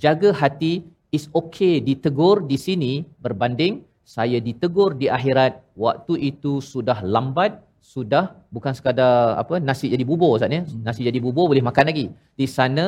jaga 0.04 0.30
hati 0.42 0.74
is 1.16 1.26
okay 1.42 1.80
ditegur 1.88 2.44
di 2.52 2.58
sini 2.66 2.94
berbanding 3.24 3.88
saya 4.16 4.38
ditegur 4.48 4.98
di 5.02 5.08
akhirat 5.18 5.54
waktu 5.86 6.14
itu 6.34 6.54
sudah 6.72 6.98
lambat 7.06 7.62
sudah 7.93 8.25
bukan 8.55 8.73
sekadar 8.79 9.37
apa 9.43 9.55
nasi 9.69 9.87
jadi 9.95 10.05
bubur 10.11 10.31
Ustaz 10.37 10.57
ya. 10.57 10.63
Nasi 10.87 11.01
jadi 11.09 11.19
bubur 11.25 11.47
boleh 11.53 11.65
makan 11.69 11.85
lagi. 11.91 12.07
Di 12.41 12.47
sana 12.57 12.85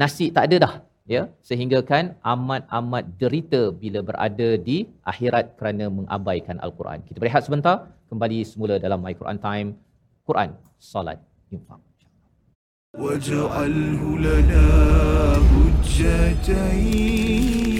nasi 0.00 0.26
tak 0.36 0.44
ada 0.48 0.56
dah 0.64 0.74
ya 1.14 1.22
sehingga 1.48 1.78
kan 1.90 2.04
amat-amat 2.34 3.04
derita 3.20 3.62
bila 3.82 4.00
berada 4.08 4.48
di 4.68 4.78
akhirat 5.12 5.44
kerana 5.58 5.84
mengabaikan 5.98 6.56
al-Quran. 6.66 6.98
Kita 7.08 7.18
berehat 7.22 7.42
sebentar 7.48 7.76
kembali 8.12 8.38
semula 8.52 8.74
dalam 8.86 9.00
My 9.04 9.14
Quran 9.20 9.38
Time 9.48 9.68
Quran 10.28 10.50
Salat 10.92 11.20
Infak. 11.56 11.80
واجعله 12.98 14.02
لنا 14.26 14.66
حجتين 15.98 17.71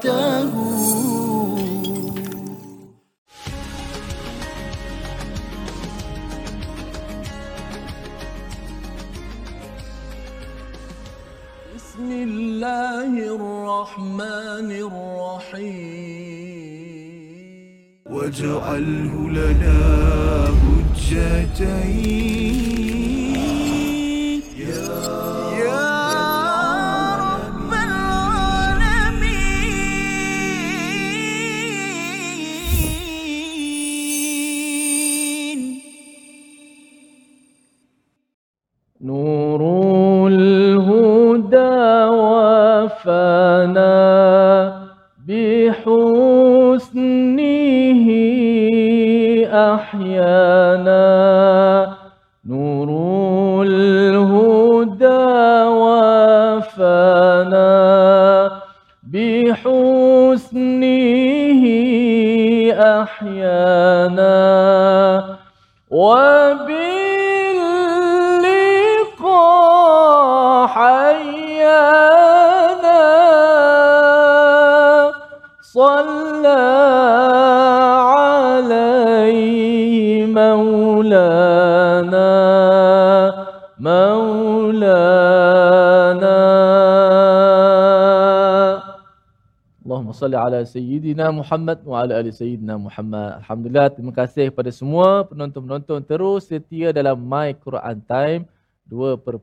tango. 0.00 0.67
Allahumma 89.98 90.14
salli 90.14 90.38
ala 90.38 90.62
Sayyidina 90.62 91.26
Muhammad 91.34 91.82
wa 91.82 92.06
ala 92.06 92.22
ali 92.22 92.30
Sayyidina 92.30 92.78
Muhammad. 92.78 93.42
Alhamdulillah, 93.42 93.90
terima 93.90 94.14
kasih 94.14 94.54
kepada 94.54 94.70
semua 94.70 95.26
penonton-penonton 95.26 96.06
terus 96.06 96.46
setia 96.46 96.94
dalam 96.94 97.18
My 97.18 97.50
Quran 97.58 97.98
Time 98.06 98.46
2.0. 98.86 99.42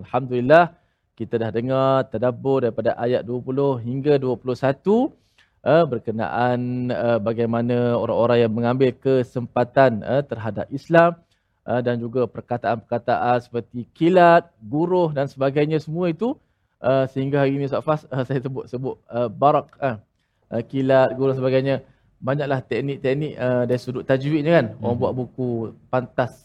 Alhamdulillah, 0.00 0.72
kita 1.12 1.36
dah 1.36 1.52
dengar 1.52 2.08
tadabbur 2.08 2.64
daripada 2.64 2.96
ayat 2.96 3.20
20 3.20 3.84
hingga 3.84 4.16
21 4.16 4.48
uh, 4.48 5.84
berkenaan 5.84 6.88
uh, 6.88 7.20
bagaimana 7.20 8.00
orang-orang 8.00 8.48
yang 8.48 8.52
mengambil 8.56 8.96
kesempatan 8.96 10.00
uh, 10.00 10.24
terhadap 10.24 10.72
Islam 10.72 11.20
dan 11.60 12.00
juga 12.00 12.24
perkataan-perkataan 12.24 13.44
seperti 13.44 13.84
kilat, 13.92 14.48
guruh 14.56 15.12
dan 15.12 15.28
sebagainya 15.28 15.76
semua 15.76 16.08
itu 16.08 16.32
uh, 16.80 17.04
sehingga 17.12 17.44
hari 17.44 17.56
ini 17.56 17.68
Ustaz 17.68 17.84
Fas 17.84 18.02
uh, 18.08 18.24
saya 18.24 18.40
sebut 18.40 18.64
sebut 18.66 18.96
uh, 19.12 19.28
barak 19.28 19.70
uh, 19.78 19.96
uh, 20.50 20.62
kilat 20.64 21.12
guruh 21.14 21.32
dan 21.32 21.38
sebagainya. 21.38 21.76
Banyaklah 22.20 22.60
teknik-teknik 22.60 23.32
uh, 23.40 23.64
dari 23.64 23.80
sudut 23.80 24.04
tajwid 24.04 24.44
ni 24.44 24.52
kan. 24.52 24.76
Orang 24.84 25.00
buat 25.00 25.12
buku 25.16 25.72
pantas. 25.88 26.44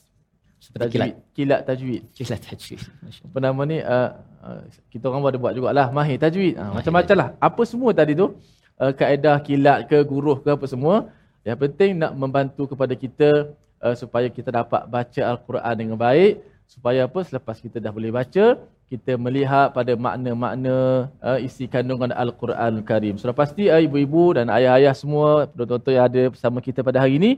Seperti 0.55 0.95
kilat. 0.95 1.07
tajwid 1.11 1.15
kilat 1.35 1.61
tajwid. 1.67 2.01
Kilat 2.15 2.39
tajwid. 2.47 2.79
Apa 3.27 3.37
nama 3.43 3.61
ni? 3.67 3.77
Uh, 3.83 4.09
uh, 4.39 4.61
kita 4.87 5.11
orang 5.11 5.27
ada 5.27 5.39
buat 5.39 5.51
jugalah 5.51 5.87
mahir 5.91 6.15
tajwid. 6.15 6.55
Uh, 6.55 6.79
macam-macam 6.79 7.15
lah. 7.19 7.29
Apa 7.43 7.61
semua 7.67 7.91
tadi 7.91 8.15
tu? 8.15 8.39
Uh, 8.79 8.91
kaedah 8.95 9.39
kilat 9.43 9.87
ke 9.91 9.99
guruh 10.07 10.39
ke 10.39 10.47
apa 10.55 10.63
semua. 10.63 11.11
Yang 11.43 11.59
penting 11.67 11.99
nak 11.99 12.15
membantu 12.15 12.71
kepada 12.71 12.95
kita 12.95 13.51
uh, 13.83 13.95
supaya 13.99 14.31
kita 14.31 14.49
dapat 14.49 14.87
baca 14.87 15.21
al-Quran 15.27 15.75
dengan 15.75 15.97
baik. 15.99 16.39
Supaya 16.71 17.03
apa? 17.03 17.19
Selepas 17.27 17.59
kita 17.59 17.83
dah 17.83 17.91
boleh 17.91 18.15
baca 18.15 18.57
kita 18.85 19.17
melihat 19.17 19.73
pada 19.73 19.97
makna-makna 19.97 21.09
uh, 21.17 21.39
isi 21.41 21.65
kandungan 21.65 22.13
al-Quran 22.13 22.85
Karim. 22.85 23.17
Sudah 23.17 23.33
pasti 23.33 23.65
uh, 23.65 23.81
ibu-ibu 23.81 24.37
dan 24.37 24.45
ayah-ayah 24.53 24.93
semua 24.93 25.49
penonton 25.49 25.97
yang 25.97 26.05
ada 26.05 26.23
bersama 26.29 26.61
kita 26.61 26.85
pada 26.85 27.01
hari 27.01 27.17
ini 27.17 27.31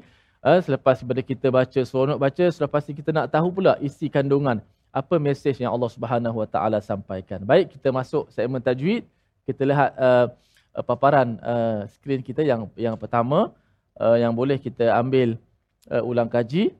uh, 0.43 0.60
selepas 0.60 0.99
daripada 0.99 1.21
kita 1.23 1.47
baca 1.47 1.79
seronok 1.79 2.19
baca 2.19 2.45
sudah 2.51 2.69
pasti 2.69 2.91
kita 2.91 3.15
nak 3.15 3.31
tahu 3.31 3.47
pula 3.47 3.79
isi 3.79 4.12
kandungan 4.12 4.60
apa 4.91 5.15
mesej 5.15 5.55
yang 5.62 5.71
Allah 5.71 5.88
Subhanahu 5.88 6.43
Wa 6.43 6.47
Taala 6.51 6.83
sampaikan. 6.83 7.39
Baik 7.47 7.79
kita 7.79 7.95
masuk 7.95 8.27
segmen 8.36 8.60
tajwid 8.60 9.07
kita 9.47 9.63
lihat 9.63 9.95
uh, 9.95 10.27
uh, 10.75 10.83
paparan 10.83 11.39
uh, 11.39 11.88
skrin 11.95 12.19
kita 12.19 12.43
yang 12.43 12.67
yang 12.75 12.99
pertama 12.99 13.55
uh, 13.95 14.19
yang 14.19 14.36
boleh 14.36 14.60
kita 14.60 14.91
ambil 14.99 15.39
uh, 15.88 16.03
ulang 16.03 16.27
kaji. 16.27 16.75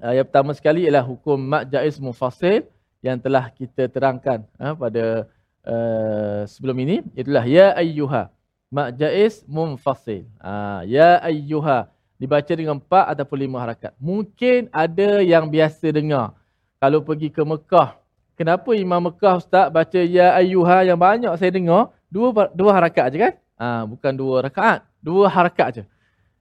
Uh, 0.00 0.16
yang 0.16 0.24
pertama 0.24 0.56
sekali 0.56 0.88
ialah 0.88 1.04
hukum 1.04 1.36
mak 1.36 1.68
jaiz 1.68 2.00
mufassil 2.00 2.64
yang 3.02 3.18
telah 3.18 3.50
kita 3.50 3.90
terangkan 3.90 4.46
uh, 4.62 4.72
pada 4.78 5.26
uh, 5.66 6.46
sebelum 6.46 6.78
ini 6.86 7.02
itulah 7.18 7.42
ya 7.42 7.74
ayyuha 7.74 8.30
mak 8.70 8.94
jaiz 8.96 9.42
munfasil. 9.44 10.24
Uh, 10.38 10.86
ya 10.86 11.18
ayyuha 11.20 11.90
dibaca 12.16 12.52
dengan 12.54 12.78
empat 12.78 13.04
ataupun 13.12 13.36
lima 13.36 13.58
harakat. 13.58 13.92
Mungkin 13.98 14.70
ada 14.70 15.18
yang 15.18 15.50
biasa 15.50 15.90
dengar 15.90 16.38
kalau 16.78 17.02
pergi 17.02 17.28
ke 17.28 17.42
Mekah. 17.42 17.98
Kenapa 18.38 18.70
Imam 18.72 19.10
Mekah 19.10 19.42
Ustaz 19.42 19.66
baca 19.68 20.00
ya 20.00 20.38
ayyuha 20.38 20.86
yang 20.86 20.96
banyak 20.96 21.34
saya 21.36 21.50
dengar 21.50 21.90
dua 22.06 22.48
dua 22.54 22.70
harakat 22.70 23.10
aja 23.10 23.18
kan? 23.28 23.34
Ah 23.58 23.82
bukan 23.84 24.14
dua 24.14 24.46
rakaat, 24.46 24.86
dua 25.02 25.26
harakat 25.26 25.66
aja. 25.68 25.82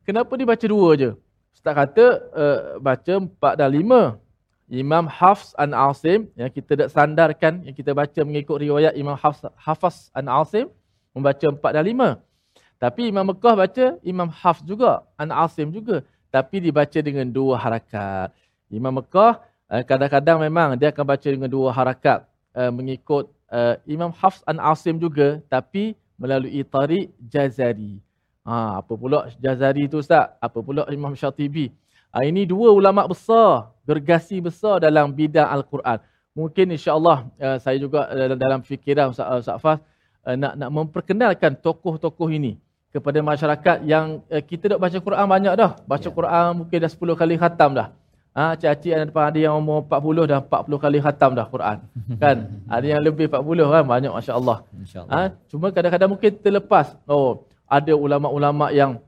Kenapa 0.06 0.34
dia 0.38 0.47
baca 0.47 0.65
dua 0.65 0.88
aja? 0.93 1.10
Ustaz 1.52 1.74
kata 1.74 2.06
uh, 2.32 2.62
baca 2.78 3.13
empat 3.17 3.54
dan 3.58 3.69
lima. 3.74 4.21
Imam 4.71 5.03
Hafs 5.03 5.51
an 5.60 5.75
Asim 5.75 6.31
yang 6.39 6.47
kita 6.47 6.79
dah 6.79 6.88
sandarkan 6.88 7.60
yang 7.67 7.75
kita 7.75 7.91
baca 7.91 8.23
mengikut 8.23 8.55
riwayat 8.55 8.95
Imam 8.95 9.19
Hafs 9.19 9.43
Hafs 9.60 10.07
an 10.15 10.31
Asim 10.31 10.71
membaca 11.12 11.43
empat 11.43 11.75
dan 11.75 11.84
lima. 11.84 12.23
Tapi 12.79 13.12
Imam 13.12 13.27
Mekah 13.27 13.53
baca 13.60 13.86
Imam 13.99 14.31
Hafs 14.31 14.63
juga, 14.63 15.03
an 15.19 15.27
Asim 15.36 15.75
juga. 15.75 16.07
Tapi 16.31 16.63
dibaca 16.63 16.99
dengan 17.03 17.27
dua 17.27 17.60
harakat. 17.60 18.31
Imam 18.71 18.95
Mekah 18.95 19.43
uh, 19.67 19.84
kadang-kadang 19.84 20.39
memang 20.39 20.79
dia 20.79 20.88
akan 20.95 21.03
baca 21.03 21.27
dengan 21.27 21.51
dua 21.51 21.75
harakat 21.75 22.23
uh, 22.55 22.71
mengikut 22.71 23.27
uh, 23.51 23.75
Imam 23.84 24.15
Hafs 24.15 24.39
an 24.47 24.55
Asim 24.63 24.95
juga 24.95 25.43
tapi 25.51 25.99
melalui 26.15 26.63
tarik 26.63 27.12
Jazari. 27.19 27.99
Ha, 28.47 28.79
apa 28.79 28.93
pula 28.95 29.27
Jazari 29.36 29.91
tu 29.91 29.99
Ustaz? 29.99 30.31
Apa 30.39 30.63
pula 30.63 30.88
Imam 30.88 31.12
Syatibi? 31.12 31.75
Ha, 32.12 32.28
ini 32.28 32.43
dua 32.43 32.76
ulama 32.76 33.08
besar, 33.08 33.71
gergasi 33.88 34.43
besar 34.43 34.84
dalam 34.84 35.15
bidang 35.15 35.47
Al-Quran. 35.47 36.04
Mungkin 36.36 36.76
insya-Allah 36.76 37.28
uh, 37.39 37.58
saya 37.60 37.80
juga 37.80 38.08
uh, 38.08 38.36
dalam 38.36 38.63
fikiran 38.63 39.12
Ustaz, 39.12 39.28
uh, 39.28 39.39
Ustaz 39.39 39.58
Fas 39.60 39.80
uh, 40.28 40.36
nak 40.36 40.60
nak 40.60 40.69
memperkenalkan 40.71 41.60
tokoh-tokoh 41.60 42.32
ini 42.32 42.56
kepada 42.91 43.19
masyarakat 43.24 43.84
yang 43.88 44.19
uh, 44.28 44.43
kita 44.43 44.76
dah 44.76 44.80
baca 44.80 44.95
Quran 45.00 45.28
banyak 45.28 45.54
dah. 45.56 45.71
Baca 45.88 46.08
Ya. 46.08 46.12
Quran 46.12 46.47
mungkin 46.63 46.78
dah 46.84 46.91
10 46.91 47.19
kali 47.19 47.36
khatam 47.39 47.71
dah. 47.76 47.88
Ha, 48.32 48.56
cik-cik 48.56 48.95
ada 48.95 49.04
depan 49.04 49.28
ada 49.28 49.39
yang 49.43 49.60
umur 49.60 49.84
40 49.84 50.32
dah 50.32 50.39
40 50.39 50.84
kali 50.84 50.97
khatam 51.04 51.32
dah 51.36 51.47
Quran. 51.47 51.78
kan? 52.24 52.38
Ada 52.67 52.86
yang 52.95 53.02
lebih 53.04 53.28
40 53.28 53.76
kan 53.76 53.84
banyak 53.84 54.12
masya-Allah. 54.12 54.58
Allah. 54.67 55.32
Ha, 55.32 55.36
cuma 55.52 55.67
kadang-kadang 55.71 56.12
mungkin 56.15 56.32
terlepas. 56.39 56.95
Oh, 57.08 57.43
ada 57.67 57.91
ulama-ulama 57.95 58.71
yang 58.71 59.00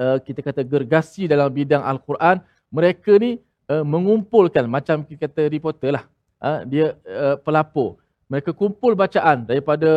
uh, 0.00 0.16
kita 0.24 0.40
kata 0.40 0.64
gergasi 0.64 1.28
dalam 1.28 1.52
bidang 1.52 1.84
Al-Quran. 1.84 2.40
Mereka 2.72 3.20
ni 3.20 3.36
uh, 3.68 3.84
mengumpulkan 3.84 4.64
macam 4.64 5.04
kita 5.04 5.28
kata 5.28 5.52
reporter 5.52 6.00
lah. 6.00 6.04
Ha, 6.40 6.64
dia 6.64 6.96
uh, 7.04 7.36
pelapor. 7.36 8.00
Mereka 8.32 8.56
kumpul 8.56 8.96
bacaan 8.96 9.44
daripada 9.44 9.90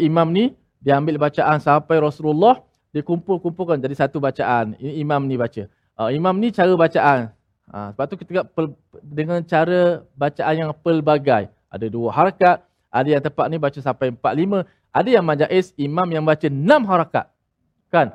imam 0.00 0.24
ni. 0.32 0.56
Dia 0.80 0.96
ambil 0.96 1.20
bacaan 1.20 1.60
sampai 1.60 2.00
Rasulullah. 2.00 2.64
Dia 2.94 3.04
kumpul-kumpulkan 3.04 3.76
jadi 3.82 3.92
satu 4.06 4.22
bacaan. 4.22 4.78
Ini 4.80 5.04
imam 5.04 5.20
ni 5.28 5.36
baca. 5.36 5.68
Uh, 5.98 6.10
imam 6.14 6.32
ni 6.40 6.48
cara 6.54 6.72
bacaan. 6.72 7.34
Ha, 7.68 7.92
sebab 7.92 8.04
tu 8.08 8.16
kita 8.20 8.28
tengok 8.30 8.48
pel- 8.54 8.76
dengan 9.02 9.40
cara 9.44 10.06
bacaan 10.14 10.54
yang 10.54 10.70
pelbagai. 10.72 11.50
Ada 11.68 11.86
dua 11.90 12.14
harakat. 12.14 12.62
Ada 12.94 13.08
yang 13.18 13.22
tepat 13.26 13.46
ni 13.50 13.58
baca 13.58 13.78
sampai 13.82 14.14
empat 14.14 14.32
lima. 14.38 14.62
Ada 14.94 15.10
yang 15.10 15.26
majais 15.26 15.74
imam 15.74 16.06
yang 16.06 16.22
baca 16.22 16.46
enam 16.46 16.86
harakat. 16.86 17.26
Kan? 17.90 18.14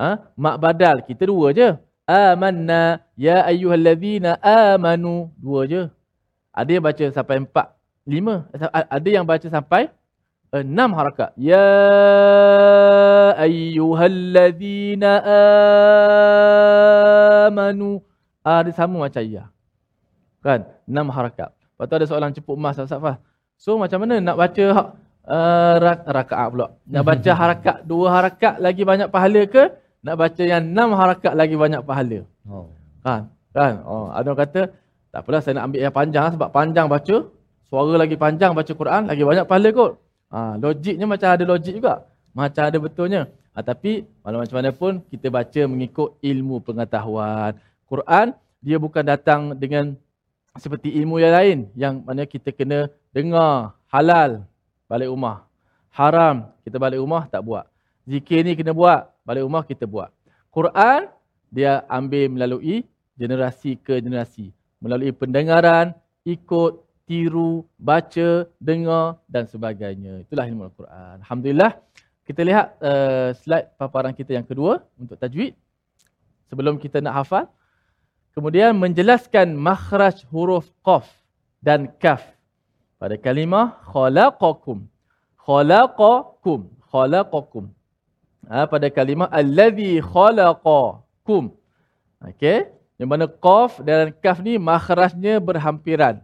Ha? 0.00 0.32
Mak 0.32 0.56
badal 0.56 1.04
kita 1.04 1.28
dua 1.28 1.52
je. 1.52 1.76
Amanna 2.08 3.04
ya 3.20 3.44
ayyuhallazina 3.44 4.40
amanu. 4.40 5.28
Dua 5.36 5.68
je. 5.68 5.92
Ada 6.56 6.70
yang 6.80 6.84
baca 6.88 7.04
sampai 7.12 7.36
empat 7.44 7.76
lima. 8.08 8.48
Ada 8.72 9.08
yang 9.12 9.28
baca 9.28 9.44
sampai 9.44 9.92
enam 10.56 10.96
harakat. 10.96 11.36
Ya 11.36 11.68
ayyuhallazina 13.36 15.20
amanu. 17.52 18.00
Ah, 18.40 18.64
dia 18.64 18.72
sama 18.72 19.04
macam 19.04 19.20
ya. 19.20 19.52
Kan? 20.40 20.64
Enam 20.88 21.12
harakat. 21.12 21.52
Lepas 21.52 21.84
tu 21.84 21.94
ada 22.00 22.06
soalan 22.08 22.32
cepuk 22.32 22.56
emas 22.56 22.80
Ustaz 22.80 22.96
Fah. 22.96 23.20
So 23.60 23.76
macam 23.76 24.00
mana 24.00 24.16
nak 24.24 24.40
baca 24.40 24.64
uh, 25.28 25.74
rak- 25.76 26.08
rakaat 26.08 26.48
pula? 26.48 26.66
Nak 26.88 27.04
baca 27.04 27.30
harakat 27.44 27.76
dua 27.84 28.06
harakat 28.08 28.56
lagi 28.56 28.82
banyak 28.88 29.12
pahala 29.12 29.44
ke? 29.44 29.89
Nak 30.00 30.16
baca 30.16 30.42
yang 30.42 30.64
enam 30.64 30.96
harakat 30.96 31.32
lagi 31.36 31.54
banyak 31.60 31.84
pahala? 31.84 32.24
Oh. 32.48 32.72
Kan? 33.04 33.28
Kan? 33.52 33.84
Oh, 33.84 34.08
ada 34.08 34.32
orang 34.32 34.40
kata, 34.48 34.72
tak 35.12 35.20
apalah 35.26 35.40
saya 35.44 35.60
nak 35.60 35.64
ambil 35.68 35.80
yang 35.84 35.94
panjang 35.94 36.22
lah, 36.24 36.32
sebab 36.32 36.48
panjang 36.54 36.86
baca, 36.88 37.16
suara 37.68 37.94
lagi 38.00 38.16
panjang 38.16 38.52
baca 38.56 38.72
Quran, 38.72 39.02
lagi 39.10 39.22
banyak 39.26 39.44
pahala 39.44 39.68
kot. 39.76 39.92
Ha, 40.30 40.56
logiknya 40.62 41.04
macam 41.10 41.28
ada 41.34 41.44
logik 41.44 41.74
juga. 41.74 42.06
Macam 42.30 42.62
ada 42.62 42.78
betulnya. 42.78 43.22
Ha, 43.52 43.66
tapi 43.66 44.06
walau 44.22 44.40
macam 44.40 44.56
mana 44.62 44.70
pun, 44.70 44.92
kita 45.10 45.26
baca 45.28 45.60
mengikut 45.66 46.16
ilmu 46.22 46.62
pengetahuan. 46.62 47.58
Quran, 47.90 48.32
dia 48.62 48.78
bukan 48.78 49.02
datang 49.02 49.58
dengan 49.58 49.98
seperti 50.54 50.94
ilmu 51.02 51.18
yang 51.18 51.34
lain. 51.34 51.58
Yang 51.74 51.94
mana 52.06 52.22
kita 52.24 52.54
kena 52.54 52.86
dengar 53.10 53.74
halal 53.90 54.46
balik 54.86 55.10
rumah. 55.10 55.44
Haram 55.90 56.54
kita 56.62 56.78
balik 56.78 57.02
rumah 57.02 57.26
tak 57.26 57.42
buat. 57.42 57.66
Zikir 58.06 58.46
ni 58.46 58.54
kena 58.54 58.70
buat, 58.70 59.09
balik 59.26 59.44
rumah 59.46 59.62
kita 59.66 59.84
buat. 59.84 60.10
Quran, 60.50 61.10
dia 61.50 61.82
ambil 61.90 62.30
melalui 62.30 62.86
generasi 63.18 63.76
ke 63.76 64.00
generasi. 64.00 64.50
Melalui 64.80 65.12
pendengaran, 65.12 65.92
ikut, 66.24 66.80
tiru, 67.04 67.66
baca, 67.74 68.46
dengar 68.62 69.18
dan 69.26 69.44
sebagainya. 69.50 70.22
Itulah 70.22 70.46
ilmu 70.46 70.70
Al-Quran. 70.70 71.14
Alhamdulillah. 71.26 71.72
Kita 72.22 72.46
lihat 72.46 72.78
uh, 72.78 73.34
slide 73.34 73.74
paparan 73.74 74.14
kita 74.14 74.38
yang 74.38 74.46
kedua 74.46 74.86
untuk 74.94 75.18
tajwid. 75.18 75.58
Sebelum 76.46 76.78
kita 76.78 77.02
nak 77.02 77.26
hafal. 77.26 77.50
Kemudian 78.30 78.78
menjelaskan 78.78 79.58
makhraj 79.58 80.22
huruf 80.30 80.70
qaf 80.86 81.10
dan 81.58 81.90
kaf. 81.98 82.22
Pada 83.02 83.18
kalimah 83.18 83.82
khalaqakum. 83.90 84.86
Khalaqakum. 85.34 86.70
Khalaqakum. 86.94 87.74
Ha, 88.48 88.64
pada 88.64 88.88
kalimah 88.88 89.28
allazi 89.28 90.00
khalaqakum. 90.00 91.52
Okey. 92.24 92.70
Yang 93.00 93.08
mana 93.08 93.26
qaf 93.28 93.80
dan 93.80 94.12
kaf 94.12 94.44
ni 94.44 94.60
makhrajnya 94.60 95.40
berhampiran. 95.40 96.20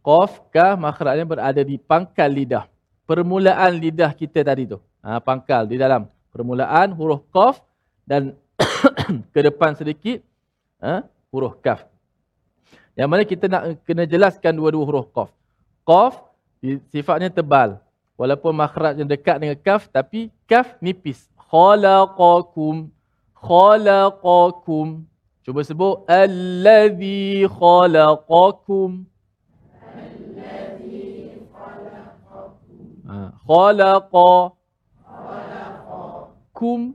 Qaf, 0.00 0.40
kaf 0.48 0.80
makhrajnya 0.80 1.28
berada 1.28 1.60
di 1.60 1.76
pangkal 1.76 2.32
lidah. 2.32 2.64
Permulaan 3.04 3.76
lidah 3.76 4.12
kita 4.16 4.40
tadi 4.40 4.68
tu. 4.68 4.80
Ha, 5.04 5.20
pangkal 5.20 5.68
di 5.68 5.76
dalam. 5.76 6.08
Permulaan 6.32 6.92
huruf 6.96 7.24
qaf 7.32 7.60
dan 8.08 8.32
ke 9.36 9.40
depan 9.44 9.76
sedikit 9.76 10.24
ha, 10.80 11.04
huruf 11.32 11.60
kaf. 11.60 11.84
Yang 12.96 13.08
mana 13.08 13.22
kita 13.22 13.44
nak 13.46 13.62
kena 13.84 14.04
jelaskan 14.08 14.56
dua-dua 14.56 14.84
huruf 14.84 15.06
qaf. 15.12 15.30
Qaf 15.84 16.24
sifatnya 16.88 17.28
tebal. 17.28 17.78
Walaupun 18.18 18.50
makhrajnya 18.50 19.06
dekat 19.06 19.38
dengan 19.38 19.56
kaf 19.60 19.86
tapi 19.92 20.32
kaf 20.48 20.74
nipis. 20.82 21.30
Khalaqakum. 21.50 22.92
Khalaqakum. 23.34 24.86
Cuba 25.44 25.60
sebut 25.64 26.04
allazi 26.04 27.48
khalaqakum. 27.48 29.08
Ha, 33.08 33.32
khalaqa 33.48 34.52
kum 36.52 36.92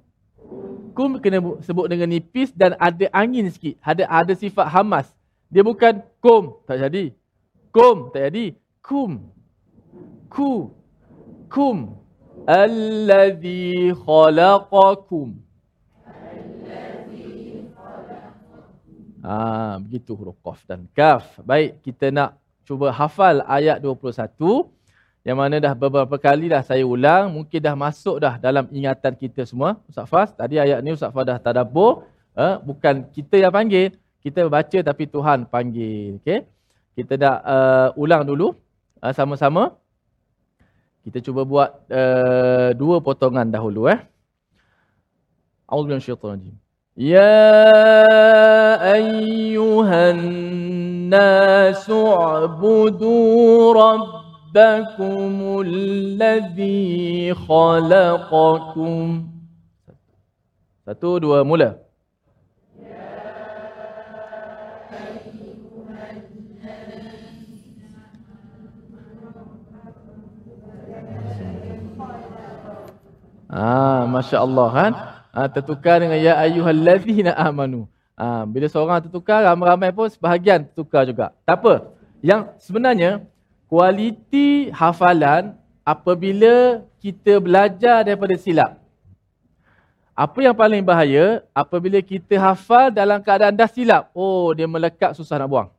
kum 0.94 1.18
kena 1.18 1.42
bu- 1.42 1.58
sebut 1.66 1.90
dengan 1.90 2.14
nipis 2.14 2.54
dan 2.54 2.78
ada 2.78 3.10
angin 3.10 3.50
sikit. 3.50 3.82
Ada 3.82 4.06
ada 4.06 4.34
sifat 4.38 4.70
hamas. 4.70 5.10
Dia 5.50 5.66
bukan 5.66 6.06
kum, 6.22 6.62
tak 6.70 6.78
jadi. 6.84 7.10
Kum, 7.74 8.14
tak 8.14 8.30
jadi. 8.30 8.54
Kum. 8.86 9.12
Ku. 10.30 10.70
Kum. 11.50 12.03
Allazi 12.44 13.96
khalaqakum. 13.96 15.40
Ah, 19.24 19.80
begitu 19.80 20.12
huruf 20.20 20.36
qaf 20.44 20.60
dan 20.68 20.84
kaf. 20.92 21.24
Baik, 21.48 21.80
kita 21.80 22.12
nak 22.12 22.36
cuba 22.68 22.92
hafal 22.92 23.40
ayat 23.48 23.80
21 23.80 24.68
yang 25.24 25.40
mana 25.40 25.56
dah 25.64 25.72
beberapa 25.72 26.20
kali 26.20 26.52
dah 26.52 26.60
saya 26.60 26.84
ulang, 26.84 27.32
mungkin 27.32 27.64
dah 27.64 27.80
masuk 27.80 28.20
dah 28.20 28.36
dalam 28.36 28.68
ingatan 28.68 29.16
kita 29.16 29.48
semua. 29.48 29.80
Ustaz 29.88 30.12
Fas, 30.12 30.30
tadi 30.36 30.60
ayat 30.60 30.84
ni 30.84 30.92
Ustaz 30.92 31.16
Fas 31.16 31.24
dah 31.24 31.40
tadabbur, 31.40 32.04
eh, 32.36 32.60
bukan 32.60 33.08
kita 33.16 33.40
yang 33.40 33.56
panggil, 33.56 33.96
kita 34.20 34.52
baca 34.52 34.80
tapi 34.84 35.04
Tuhan 35.08 35.48
panggil. 35.48 36.20
Okey. 36.20 36.44
Kita 36.94 37.18
dah 37.18 37.36
uh, 37.42 37.90
ulang 37.96 38.28
dulu 38.28 38.54
uh, 39.00 39.14
sama-sama. 39.16 39.80
Kita 41.05 41.19
cuba 41.25 41.43
buat 41.47 41.71
uh, 41.89 42.71
dua 42.77 43.01
potongan 43.01 43.49
dahulu 43.49 43.89
eh. 43.89 44.01
A'udzubillahi 45.69 46.01
minasyaitanir 46.01 46.33
rajim. 46.37 46.57
يا 46.99 47.55
أيها 48.83 50.11
الناس 50.11 51.91
اعبدوا 51.91 53.75
ربكم 53.75 55.35
الذي 55.63 57.35
خلقكم 57.35 59.05
Satu, 60.89 61.21
dua, 61.21 61.45
mula. 61.47 61.79
Ah, 73.54 74.10
Masya 74.10 74.42
Allah 74.42 74.68
kan? 74.74 74.92
Ah, 75.30 75.46
tertukar 75.46 76.02
dengan 76.02 76.18
ya 76.18 76.34
ayyuhallazina 76.42 77.38
amanu. 77.38 77.86
Ah, 78.18 78.50
bila 78.50 78.66
seorang 78.66 78.98
tertukar, 79.06 79.46
ramai-ramai 79.46 79.94
pun 79.94 80.10
sebahagian 80.10 80.66
tertukar 80.66 81.06
juga. 81.06 81.30
Tak 81.46 81.62
apa. 81.62 81.94
Yang 82.26 82.50
sebenarnya, 82.58 83.22
kualiti 83.70 84.74
hafalan 84.74 85.54
apabila 85.86 86.82
kita 86.98 87.38
belajar 87.38 88.02
daripada 88.02 88.34
silap. 88.42 88.82
Apa 90.18 90.46
yang 90.46 90.58
paling 90.58 90.82
bahaya, 90.82 91.46
apabila 91.54 92.02
kita 92.02 92.38
hafal 92.42 92.90
dalam 92.90 93.22
keadaan 93.22 93.54
dah 93.54 93.70
silap. 93.70 94.10
Oh, 94.18 94.50
dia 94.58 94.66
melekat 94.66 95.14
susah 95.14 95.38
nak 95.38 95.50
buang. 95.50 95.70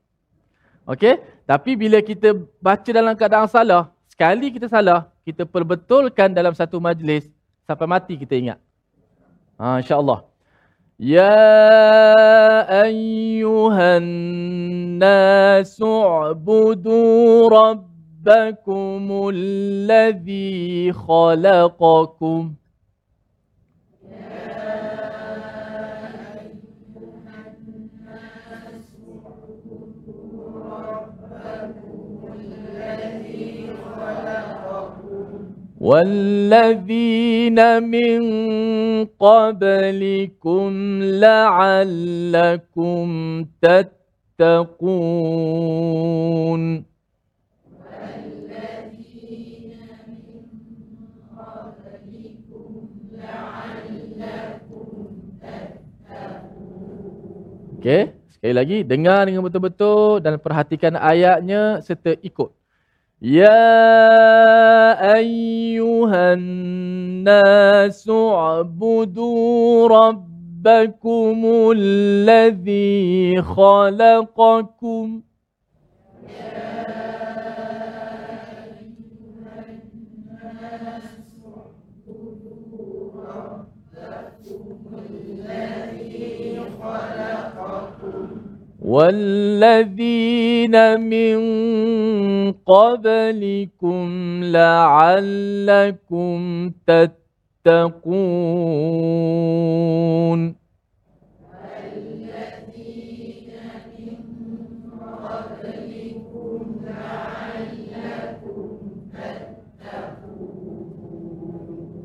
Okey? 0.86 1.22
Tapi 1.42 1.74
bila 1.74 1.98
kita 2.02 2.38
baca 2.62 2.90
dalam 2.90 3.14
keadaan 3.18 3.50
salah, 3.50 3.90
sekali 4.06 4.54
kita 4.54 4.70
salah, 4.70 5.10
kita 5.26 5.42
perbetulkan 5.42 6.30
dalam 6.30 6.54
satu 6.54 6.78
majlis, 6.78 7.33
sampai 7.64 7.86
mati 7.88 8.14
kita 8.20 8.36
ingat. 8.36 8.58
Ha, 9.58 9.80
InsyaAllah. 9.80 10.24
Ya 10.94 11.34
ayyuhan 12.86 14.06
nasu 15.02 15.90
ubudu 16.30 17.50
rabbakumul 17.50 19.34
ladhi 19.90 20.94
khalaqakum. 20.94 22.54
والذين 35.83 37.59
من 37.83 38.19
قبلكم 39.05 40.71
لعلكم 41.23 43.07
تتقون 44.39 45.29
Okey, 57.79 58.11
sekali 58.27 58.51
lagi 58.51 58.83
dengar 58.83 59.23
dengan 59.23 59.39
betul-betul 59.39 60.19
dan 60.19 60.35
perhatikan 60.35 60.99
ayatnya 60.99 61.79
serta 61.79 62.11
ikut. 62.19 62.51
يا 63.22 65.14
أيها 65.16 66.32
الناس 66.32 68.08
اعبدوا 68.10 69.88
ربكم 69.88 71.42
الذي 71.76 73.42
خلقكم 73.42 75.20
والذين 88.83 90.75
من 91.01 91.37
قبلكم 92.51 94.07
لعلكم 94.43 96.37
تتقون 96.87 98.59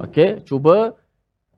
Okey, 0.04 0.42
cuba 0.42 0.94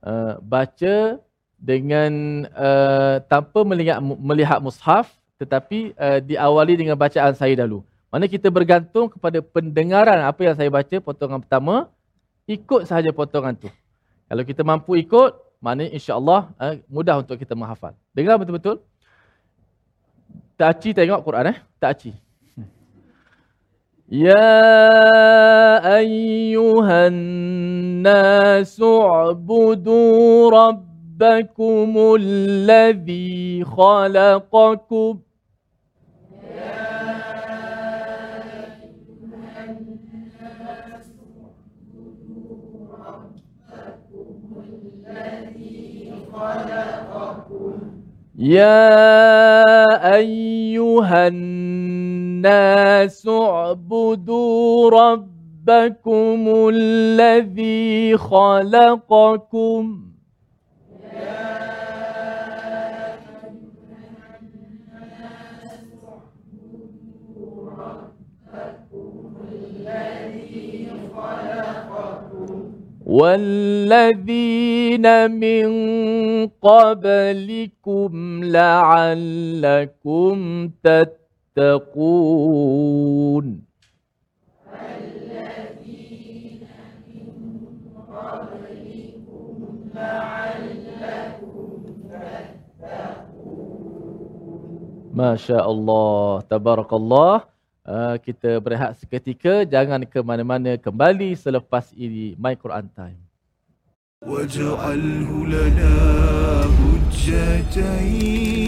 uh, 0.05 0.37
baca 0.45 1.19
dengan 1.62 2.44
uh, 2.58 3.22
tanpa 3.30 3.62
melihat 3.62 4.02
melihat 4.02 4.58
mushaf 4.58 5.14
tetapi 5.38 5.94
uh, 5.94 6.18
diawali 6.18 6.74
dengan 6.74 6.98
bacaan 6.98 7.38
saya 7.38 7.54
dahulu. 7.54 7.86
Mana 8.10 8.26
kita 8.26 8.50
bergantung 8.50 9.08
kepada 9.08 9.40
pendengaran 9.40 10.20
apa 10.26 10.42
yang 10.42 10.58
saya 10.58 10.68
baca 10.74 10.98
potongan 11.00 11.40
pertama 11.40 11.88
ikut 12.50 12.90
sahaja 12.90 13.14
potongan 13.14 13.56
tu. 13.56 13.70
Kalau 14.28 14.44
kita 14.44 14.66
mampu 14.66 14.98
ikut, 15.00 15.38
mana 15.62 15.86
insya-Allah 15.86 16.50
uh, 16.58 16.76
mudah 16.90 17.22
untuk 17.22 17.38
kita 17.38 17.54
menghafal. 17.54 17.94
Dengar 18.12 18.42
betul-betul. 18.42 18.82
Taci 20.58 20.94
tengok 20.98 21.22
Quran 21.22 21.54
eh. 21.54 21.58
Taci. 21.78 22.12
Ya 24.12 24.44
ayyuhan 25.80 27.16
nasu'budu 28.04 29.96
rabb 30.52 30.91
ربكم 31.22 32.16
الذي 32.16 33.64
خلقكم. 33.64 35.20
يا 48.38 50.16
أيها 50.16 51.28
الناس 51.28 53.28
اعبدوا 53.28 54.90
ربكم 54.90 56.70
الذي 56.74 58.18
خلقكم. 58.18 60.11
والذين 73.12 75.06
من 75.32 75.68
قبلكم 76.48 78.12
لعلكم 78.44 80.38
تتقون. 81.58 82.12
والذين 84.72 86.68
من 87.08 87.30
قبلكم 88.10 89.56
لعلكم 89.96 90.41
Masya 95.15 95.63
Allah, 95.63 96.43
Tabarakallah. 96.45 97.49
Uh, 97.87 98.19
kita 98.19 98.59
berehat 98.59 98.99
seketika 98.99 99.63
jangan 99.63 100.03
ke 100.03 100.19
mana-mana 100.19 100.75
kembali 100.75 101.39
selepas 101.39 101.95
ini 101.95 102.35
My 102.35 102.59
Quran 102.59 102.91
Time 102.91 103.23
وَجَعَلْهُ 104.27 105.31
لَنَا 105.47 105.95
هُجَّتَيْنِ 106.67 108.60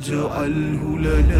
واجعله 0.00 0.98
لنا 0.98 1.39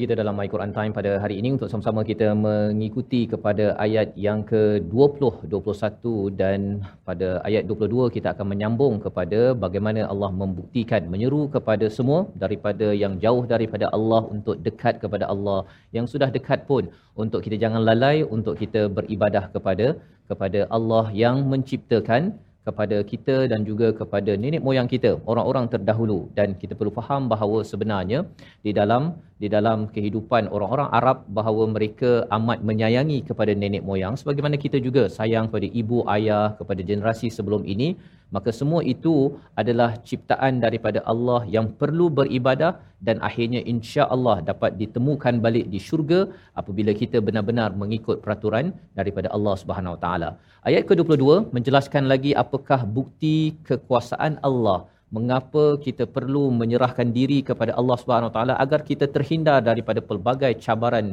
Kembali 0.00 0.16
kita 0.16 0.22
dalam 0.24 0.36
My 0.40 0.48
Quran 0.52 0.72
Time 0.76 0.92
pada 0.98 1.10
hari 1.22 1.34
ini 1.40 1.48
untuk 1.54 1.68
sama-sama 1.70 2.00
kita 2.10 2.28
mengikuti 2.44 3.18
kepada 3.32 3.64
ayat 3.84 4.08
yang 4.26 4.40
ke-20, 4.50 5.44
21 5.52 6.40
dan 6.40 6.60
pada 7.08 7.28
ayat 7.48 7.68
22 7.68 8.08
kita 8.16 8.32
akan 8.32 8.46
menyambung 8.52 8.94
kepada 9.04 9.52
bagaimana 9.64 10.08
Allah 10.12 10.30
membuktikan, 10.42 11.04
menyeru 11.12 11.42
kepada 11.56 11.86
semua 11.96 12.20
daripada 12.44 12.96
yang 13.02 13.20
jauh 13.24 13.44
daripada 13.54 13.92
Allah 13.96 14.22
untuk 14.36 14.56
dekat 14.64 15.04
kepada 15.04 15.28
Allah, 15.32 15.60
yang 15.92 16.08
sudah 16.08 16.32
dekat 16.36 16.64
pun 16.70 16.88
untuk 17.22 17.44
kita 17.44 17.58
jangan 17.64 17.84
lalai 17.90 18.16
untuk 18.24 18.56
kita 18.62 18.88
beribadah 18.98 19.52
kepada 19.52 20.00
kepada 20.32 20.62
Allah 20.78 21.04
yang 21.24 21.44
menciptakan 21.52 22.40
kepada 22.68 22.96
kita 23.10 23.36
dan 23.52 23.60
juga 23.68 23.88
kepada 24.00 24.32
nenek 24.42 24.64
moyang 24.66 24.88
kita 24.94 25.10
orang-orang 25.30 25.66
terdahulu. 25.72 26.20
Dan 26.38 26.56
kita 26.62 26.72
perlu 26.78 26.92
faham 26.98 27.28
bahawa 27.32 27.60
sebenarnya 27.70 28.20
di 28.64 28.72
dalam 28.80 29.02
di 29.42 29.48
dalam 29.54 29.78
kehidupan 29.94 30.52
orang-orang 30.54 30.88
Arab 30.98 31.18
bahawa 31.36 31.64
mereka 31.74 32.10
amat 32.36 32.58
menyayangi 32.68 33.18
kepada 33.28 33.52
nenek 33.60 33.82
moyang 33.90 34.14
sebagaimana 34.20 34.56
kita 34.64 34.78
juga 34.86 35.02
sayang 35.18 35.48
kepada 35.48 35.68
ibu 35.82 35.98
ayah 36.14 36.46
kepada 36.60 36.80
generasi 36.90 37.28
sebelum 37.36 37.62
ini 37.74 37.88
maka 38.36 38.50
semua 38.58 38.80
itu 38.94 39.14
adalah 39.60 39.90
ciptaan 40.08 40.60
daripada 40.64 41.00
Allah 41.12 41.40
yang 41.56 41.66
perlu 41.80 42.06
beribadah 42.18 42.72
dan 43.06 43.16
akhirnya 43.28 43.60
insya-Allah 43.72 44.36
dapat 44.50 44.76
ditemukan 44.82 45.34
balik 45.46 45.66
di 45.72 45.80
syurga 45.88 46.20
apabila 46.60 46.92
kita 47.02 47.18
benar-benar 47.28 47.70
mengikut 47.82 48.16
peraturan 48.24 48.76
daripada 48.98 49.28
Allah 49.36 49.54
Subhanahu 49.62 49.94
Wa 49.96 50.00
Taala. 50.04 50.30
Ayat 50.68 50.84
ke-22 50.88 51.26
menjelaskan 51.56 52.04
lagi 52.12 52.32
apakah 52.44 52.80
bukti 52.98 53.36
kekuasaan 53.68 54.36
Allah 54.48 54.78
mengapa 55.16 55.64
kita 55.86 56.04
perlu 56.16 56.44
menyerahkan 56.60 57.08
diri 57.18 57.38
kepada 57.48 57.72
Allah 57.80 57.96
Subhanahu 58.02 58.32
Taala 58.36 58.54
agar 58.64 58.80
kita 58.90 59.06
terhindar 59.16 59.58
daripada 59.70 60.00
pelbagai 60.10 60.52
cabaran 60.64 61.08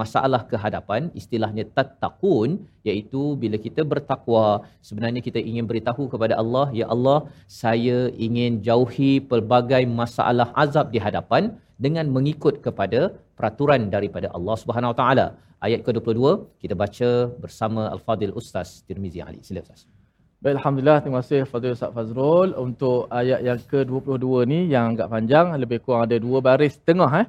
masalah 0.00 0.40
kehadapan 0.50 1.02
istilahnya 1.20 1.64
tattaqun 1.76 2.50
iaitu 2.88 3.22
bila 3.42 3.56
kita 3.66 3.82
bertakwa 3.92 4.44
sebenarnya 4.88 5.22
kita 5.28 5.40
ingin 5.50 5.66
beritahu 5.70 6.04
kepada 6.14 6.34
Allah 6.42 6.66
ya 6.80 6.86
Allah 6.94 7.18
saya 7.62 7.98
ingin 8.26 8.58
jauhi 8.68 9.12
pelbagai 9.32 9.82
masalah 10.00 10.48
azab 10.64 10.90
di 10.94 11.00
hadapan 11.06 11.54
dengan 11.84 12.08
mengikut 12.16 12.56
kepada 12.66 13.00
peraturan 13.38 13.82
daripada 13.96 14.28
Allah 14.36 14.56
Subhanahu 14.62 14.96
Taala. 15.00 15.26
Ayat 15.66 15.80
ke-22 15.86 16.22
kita 16.62 16.74
baca 16.82 17.10
bersama 17.44 17.82
al-Fadil 17.94 18.34
Ustaz 18.40 18.84
Tirmizi 18.88 19.20
Ali. 19.28 19.40
Sila 19.48 19.64
Ustaz 19.64 19.95
Baik, 20.36 20.60
Alhamdulillah. 20.60 21.00
Terima 21.00 21.24
kasih 21.24 21.48
Fadil 21.48 21.72
Ustaz 21.72 21.96
Fazrul. 21.96 22.52
Untuk 22.60 23.08
ayat 23.08 23.40
yang 23.40 23.56
ke-22 23.56 24.44
ni 24.44 24.68
yang 24.68 24.92
agak 24.92 25.08
panjang, 25.08 25.48
lebih 25.56 25.80
kurang 25.80 26.04
ada 26.04 26.20
dua 26.20 26.44
baris 26.44 26.76
tengah. 26.76 27.08
Eh? 27.24 27.26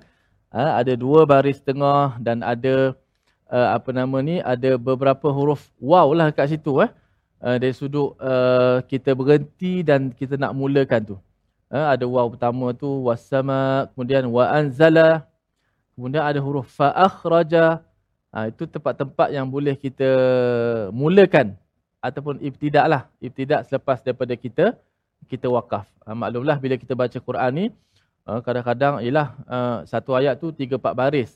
Ha, 0.52 0.84
ada 0.84 0.92
dua 0.92 1.24
baris 1.24 1.64
tengah 1.64 2.20
dan 2.20 2.44
ada 2.44 3.00
uh, 3.48 3.68
apa 3.80 3.96
nama 3.96 4.20
ni, 4.20 4.44
ada 4.44 4.76
beberapa 4.76 5.32
huruf 5.32 5.72
wow 5.80 6.12
lah 6.12 6.36
kat 6.36 6.52
situ. 6.52 6.84
Eh? 6.84 6.92
Uh, 7.40 7.56
dari 7.56 7.72
sudut 7.72 8.12
uh, 8.20 8.84
kita 8.84 9.16
berhenti 9.16 9.88
dan 9.88 10.12
kita 10.12 10.36
nak 10.36 10.52
mulakan 10.52 11.16
tu. 11.16 11.18
Ha, 11.72 11.96
ada 11.96 12.04
waw 12.04 12.28
pertama 12.28 12.76
tu 12.76 13.08
wasama, 13.08 13.88
kemudian 13.96 14.28
wa 14.28 14.52
anzala, 14.52 15.24
kemudian 15.96 16.28
ada 16.28 16.44
huruf 16.44 16.68
fa 16.76 16.92
akhraja. 16.92 17.80
Ha, 18.36 18.52
itu 18.52 18.68
tempat-tempat 18.68 19.32
yang 19.32 19.48
boleh 19.48 19.80
kita 19.80 20.12
mulakan 20.92 21.56
ataupun 22.08 22.40
ibtidak 22.40 22.86
lah. 22.88 23.02
Ibtidak 23.20 23.68
selepas 23.68 24.00
daripada 24.02 24.34
kita 24.34 24.80
kita 25.26 25.50
wakaf. 25.50 25.90
Ha, 26.06 26.14
maklumlah 26.14 26.58
bila 26.62 26.78
kita 26.78 26.94
baca 26.94 27.18
Quran 27.18 27.52
ni, 27.52 27.66
uh, 28.30 28.40
kadang-kadang 28.40 29.02
ialah 29.02 29.28
uh, 29.50 29.78
satu 29.90 30.14
ayat 30.14 30.38
tu 30.38 30.54
tiga 30.54 30.78
empat 30.78 30.94
baris. 30.94 31.32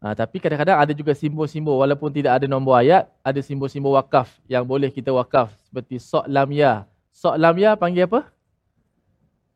Ha, 0.00 0.12
tapi 0.12 0.38
kadang-kadang 0.38 0.76
ada 0.76 0.92
juga 0.92 1.16
simbol-simbol 1.16 1.80
walaupun 1.80 2.12
tidak 2.12 2.38
ada 2.38 2.46
nombor 2.46 2.76
ayat, 2.78 3.08
ada 3.24 3.40
simbol-simbol 3.40 3.96
wakaf 3.96 4.28
yang 4.44 4.62
boleh 4.62 4.92
kita 4.92 5.08
wakaf 5.08 5.50
seperti 5.66 5.96
sok 5.98 6.28
lam 6.28 6.52
ya. 6.52 6.84
Sok 7.16 7.36
lam 7.40 7.56
ya 7.56 7.74
panggil 7.74 8.04
apa? 8.04 8.28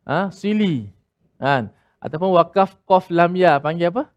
Ha, 0.08 0.32
sili. 0.32 0.88
Kan? 1.36 1.68
Ataupun 2.00 2.32
wakaf 2.32 2.72
qaf 2.88 3.12
lam 3.12 3.36
ya 3.36 3.61
panggil 3.61 3.92
apa? 3.92 4.08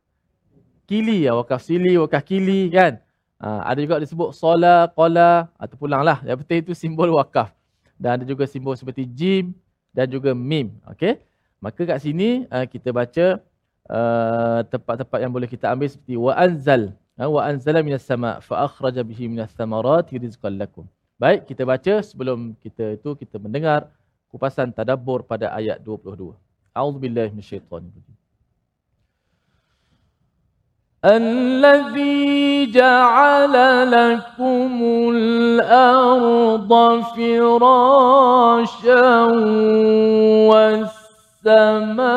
Kili 0.87 1.27
ya, 1.27 1.35
wakaf 1.35 1.59
sili, 1.63 1.99
wakaf 1.99 2.23
kili 2.23 2.71
kan. 2.71 3.02
Ha, 3.43 3.75
ada 3.75 3.79
juga 3.83 3.99
disebut 3.99 4.31
sola, 4.31 4.87
qala 4.95 5.51
atau 5.59 5.75
pulanglah. 5.75 6.23
Yang 6.23 6.47
penting 6.47 6.59
itu 6.63 6.71
simbol 6.71 7.11
wakaf. 7.19 7.51
Dan 7.99 8.15
ada 8.15 8.23
juga 8.23 8.47
simbol 8.47 8.79
seperti 8.79 9.03
jim 9.03 9.51
dan 9.91 10.07
juga 10.07 10.31
mim. 10.31 10.71
Okey. 10.87 11.19
Maka 11.59 11.83
kat 11.83 11.99
sini 11.99 12.47
uh, 12.47 12.63
kita 12.63 12.95
baca 12.95 13.43
uh, 13.91 14.59
tempat-tempat 14.71 15.19
yang 15.19 15.31
boleh 15.31 15.51
kita 15.51 15.67
ambil 15.67 15.91
seperti 15.91 16.15
wa 16.15 16.31
anzal 16.35 16.95
uh, 17.19 17.27
wa 17.27 17.43
anzala 17.43 17.83
minas 17.83 18.03
sama 18.07 18.39
fa 18.39 18.63
akhraja 18.63 19.03
bihi 19.03 19.27
minas 19.27 19.51
samarati 19.51 20.15
rizqan 20.15 20.55
lakum. 20.55 20.87
Baik, 21.19 21.47
kita 21.51 21.67
baca 21.67 21.99
sebelum 21.99 22.55
kita 22.63 22.95
itu 22.95 23.15
kita 23.15 23.39
mendengar 23.39 23.91
kupasan 24.31 24.71
tadabbur 24.71 25.23
pada 25.23 25.51
ayat 25.51 25.83
22. 25.83 26.31
A'udzubillahi 26.71 27.31
minasyaitonir 27.31 27.91
rajim. 27.91 28.22
الذي 31.05 32.71
جعل 32.71 33.55
لكم 33.91 34.79
الأرض 35.13 37.01
فراشا 37.15 39.21
والسماء 41.43 42.13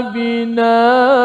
بناء 0.00 1.20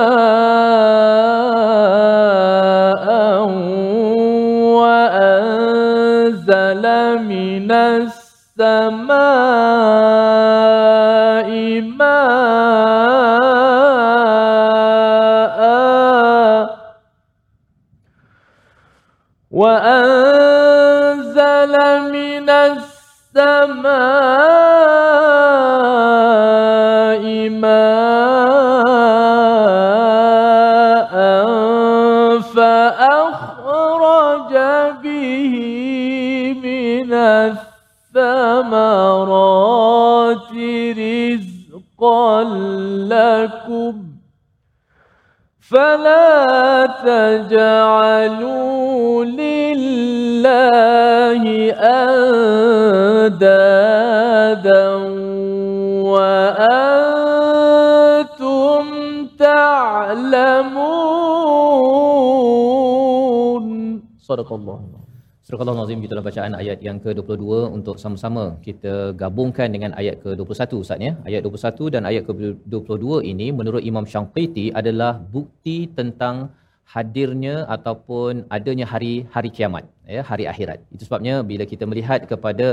وأنزل 5.56 6.84
من 7.24 7.72
السماء 7.72 9.16
وأنزل 19.66 21.34
من 22.12 22.50
السماء 22.50 22.86
ماء 27.50 27.96
فأخرج 32.56 33.34
به 35.04 35.56
من 36.64 37.14
الثمرات 38.14 38.92
رزقا 40.98 42.44
لكم 43.10 43.96
فلا 45.70 46.86
تجعلوا 46.86 48.75
لله 49.41 51.43
أندادا 53.31 54.89
وأنتم 56.13 57.25
تعلمون 59.39 60.85
صدق 64.29 64.51
الله 64.53 64.81
Surah 65.51 65.67
Al-Nazim 65.67 65.99
itulah 66.07 66.23
bacaan 66.23 66.55
ayat 66.55 66.79
yang 66.87 67.03
ke-22 67.03 67.75
untuk 67.77 67.97
sama-sama 68.03 68.45
kita 68.67 68.95
gabungkan 69.23 69.67
dengan 69.75 69.91
ayat 70.01 70.23
ke-21 70.23 70.79
Ustaz 70.79 71.03
ya. 71.07 71.13
Ayat 71.27 71.43
21 71.43 71.91
dan 71.95 72.03
ayat 72.11 72.23
ke-22 72.29 73.05
ini 73.33 73.47
menurut 73.59 73.83
Imam 73.91 74.07
Syangqiti 74.13 74.67
adalah 74.81 75.13
bukti 75.19 75.91
tentang 75.99 76.55
hadirnya 76.94 77.56
ataupun 77.76 78.46
adanya 78.58 78.86
hari 78.94 79.14
hari 79.36 79.50
kiamat 79.58 79.86
ya, 80.16 80.22
hari 80.30 80.46
akhirat. 80.52 80.80
Itu 80.94 81.04
sebabnya 81.08 81.36
bila 81.52 81.66
kita 81.72 81.84
melihat 81.92 82.30
kepada 82.32 82.68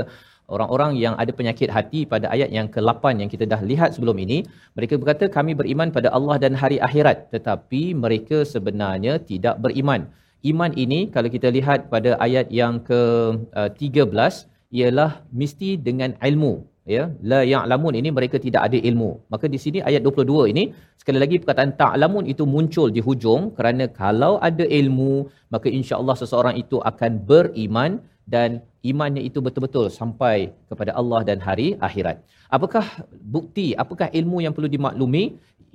orang-orang 0.55 0.91
yang 1.03 1.13
ada 1.21 1.31
penyakit 1.39 1.69
hati 1.75 2.01
pada 2.13 2.27
ayat 2.35 2.49
yang 2.57 2.67
ke-8 2.75 3.03
yang 3.21 3.29
kita 3.33 3.45
dah 3.53 3.61
lihat 3.71 3.95
sebelum 3.95 4.17
ini, 4.25 4.37
mereka 4.77 4.99
berkata 5.01 5.25
kami 5.37 5.51
beriman 5.61 5.89
pada 5.97 6.11
Allah 6.17 6.35
dan 6.43 6.53
hari 6.63 6.77
akhirat 6.87 7.31
tetapi 7.35 7.83
mereka 8.03 8.43
sebenarnya 8.53 9.15
tidak 9.31 9.57
beriman 9.65 10.03
iman 10.51 10.71
ini 10.83 11.07
kalau 11.15 11.29
kita 11.35 11.47
lihat 11.57 11.87
pada 11.93 12.19
ayat 12.25 12.51
yang 12.51 12.83
ke-13 12.89 14.33
ialah 14.75 15.11
mesti 15.31 15.79
dengan 15.79 16.11
ilmu 16.19 16.53
ya 16.95 17.03
la 17.31 17.41
ya'lamun 17.53 17.93
ini 17.99 18.09
mereka 18.17 18.37
tidak 18.45 18.61
ada 18.67 18.77
ilmu. 18.89 19.09
Maka 19.33 19.45
di 19.53 19.59
sini 19.63 19.79
ayat 19.89 20.01
22 20.07 20.51
ini 20.53 20.63
sekali 21.01 21.19
lagi 21.23 21.35
perkataan 21.41 21.73
ta'lamun 21.81 22.25
itu 22.33 22.43
muncul 22.53 22.87
di 22.95 23.01
hujung 23.07 23.51
kerana 23.57 23.87
kalau 24.01 24.33
ada 24.49 24.65
ilmu 24.79 25.13
maka 25.53 25.67
insya-Allah 25.79 26.15
seseorang 26.21 26.55
itu 26.63 26.79
akan 26.91 27.11
beriman 27.31 27.91
dan 28.33 28.63
imannya 28.91 29.23
itu 29.29 29.39
betul-betul 29.45 29.87
sampai 29.99 30.51
kepada 30.71 30.91
Allah 30.99 31.21
dan 31.29 31.39
hari 31.47 31.67
akhirat. 31.87 32.19
Apakah 32.55 32.85
bukti 33.35 33.67
apakah 33.83 34.07
ilmu 34.19 34.39
yang 34.45 34.53
perlu 34.55 34.71
dimaklumi? 34.75 35.23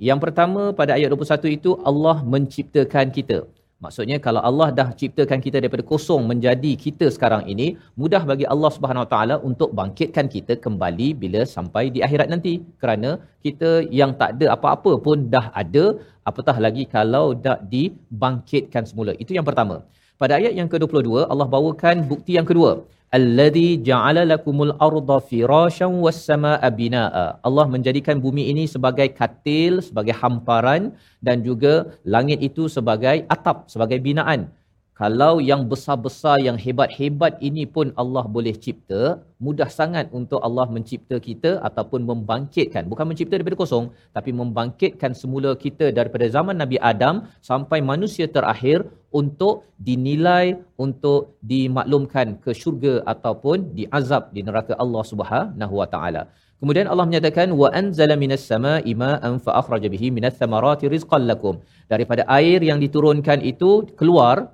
Yang 0.09 0.19
pertama 0.23 0.61
pada 0.79 0.95
ayat 0.95 1.11
21 1.11 1.57
itu 1.59 1.71
Allah 1.89 2.17
menciptakan 2.33 3.11
kita 3.17 3.43
Maksudnya 3.83 4.17
kalau 4.25 4.41
Allah 4.49 4.75
dah 4.79 4.87
ciptakan 4.99 5.39
kita 5.43 5.57
daripada 5.63 5.83
kosong 5.91 6.23
menjadi 6.31 6.71
kita 6.85 7.05
sekarang 7.15 7.43
ini, 7.51 7.67
mudah 8.01 8.19
bagi 8.31 8.45
Allah 8.53 8.71
Subhanahu 8.75 9.03
Wa 9.05 9.11
Taala 9.13 9.35
untuk 9.49 9.69
bangkitkan 9.79 10.27
kita 10.33 10.53
kembali 10.65 11.07
bila 11.21 11.41
sampai 11.55 11.83
di 11.95 12.03
akhirat 12.07 12.27
nanti. 12.33 12.53
Kerana 12.81 13.09
kita 13.45 13.69
yang 13.99 14.11
tak 14.21 14.35
ada 14.35 14.47
apa-apa 14.55 14.99
pun 15.05 15.31
dah 15.35 15.47
ada, 15.61 15.85
apatah 16.29 16.57
lagi 16.65 16.83
kalau 16.95 17.31
dah 17.45 17.55
dibangkitkan 17.73 18.83
semula. 18.89 19.15
Itu 19.23 19.31
yang 19.37 19.47
pertama. 19.47 19.77
Pada 20.19 20.35
ayat 20.39 20.53
yang 20.59 20.67
ke-22 20.67 21.31
Allah 21.31 21.47
bawakan 21.55 22.03
bukti 22.11 22.35
yang 22.35 22.47
kedua. 22.51 22.83
Alladhi 23.17 23.81
ja'ala 23.87 24.21
lakumul 24.31 24.73
arda 24.87 25.17
firasyan 25.29 25.97
was 26.05 26.21
samaa 26.29 26.69
binaa. 26.79 27.41
Allah 27.47 27.65
menjadikan 27.65 28.21
bumi 28.25 28.43
ini 28.53 28.69
sebagai 28.73 29.09
katil, 29.19 29.81
sebagai 29.81 30.13
hamparan 30.21 30.93
dan 31.17 31.41
juga 31.41 31.73
langit 32.05 32.37
itu 32.37 32.69
sebagai 32.69 33.25
atap, 33.25 33.65
sebagai 33.73 33.97
binaan. 33.97 34.53
Kalau 34.99 35.33
yang 35.49 35.61
besar-besar, 35.71 36.37
yang 36.47 36.57
hebat-hebat 36.63 37.41
ini 37.49 37.63
pun 37.75 37.89
Allah 38.01 38.23
boleh 38.35 38.53
cipta, 38.63 39.23
mudah 39.41 39.69
sangat 39.71 40.11
untuk 40.19 40.43
Allah 40.47 40.67
mencipta 40.75 41.17
kita 41.27 41.51
ataupun 41.67 42.05
membangkitkan. 42.09 42.83
Bukan 42.91 43.07
mencipta 43.09 43.39
daripada 43.39 43.57
kosong, 43.63 43.85
tapi 44.11 44.35
membangkitkan 44.35 45.17
semula 45.21 45.55
kita 45.65 45.89
daripada 45.95 46.27
zaman 46.27 46.61
Nabi 46.61 46.77
Adam 46.91 47.25
sampai 47.39 47.79
manusia 47.81 48.27
terakhir 48.27 48.85
untuk 49.11 49.65
dinilai, 49.87 50.57
untuk 50.85 51.37
dimaklumkan 51.51 52.37
ke 52.43 52.51
syurga 52.61 53.01
ataupun 53.13 53.73
diazab 53.77 54.29
di 54.35 54.41
neraka 54.47 54.73
Allah 54.83 55.03
Subhanahu 55.11 55.73
Wa 55.81 55.87
Taala. 55.93 56.21
Kemudian 56.59 56.91
Allah 56.91 57.07
menyatakan 57.07 57.55
wa 57.55 57.71
anzala 57.71 58.19
minas 58.19 58.43
samaa'i 58.43 58.91
ma'an 58.91 59.39
fa 59.39 59.51
akhraja 59.59 59.87
bihi 59.93 60.11
minas 60.11 60.35
thamarati 60.41 60.91
rizqan 60.91 61.23
lakum. 61.31 61.63
Daripada 61.87 62.27
air 62.27 62.59
yang 62.69 62.83
diturunkan 62.83 63.39
itu 63.51 63.87
keluar 63.99 64.51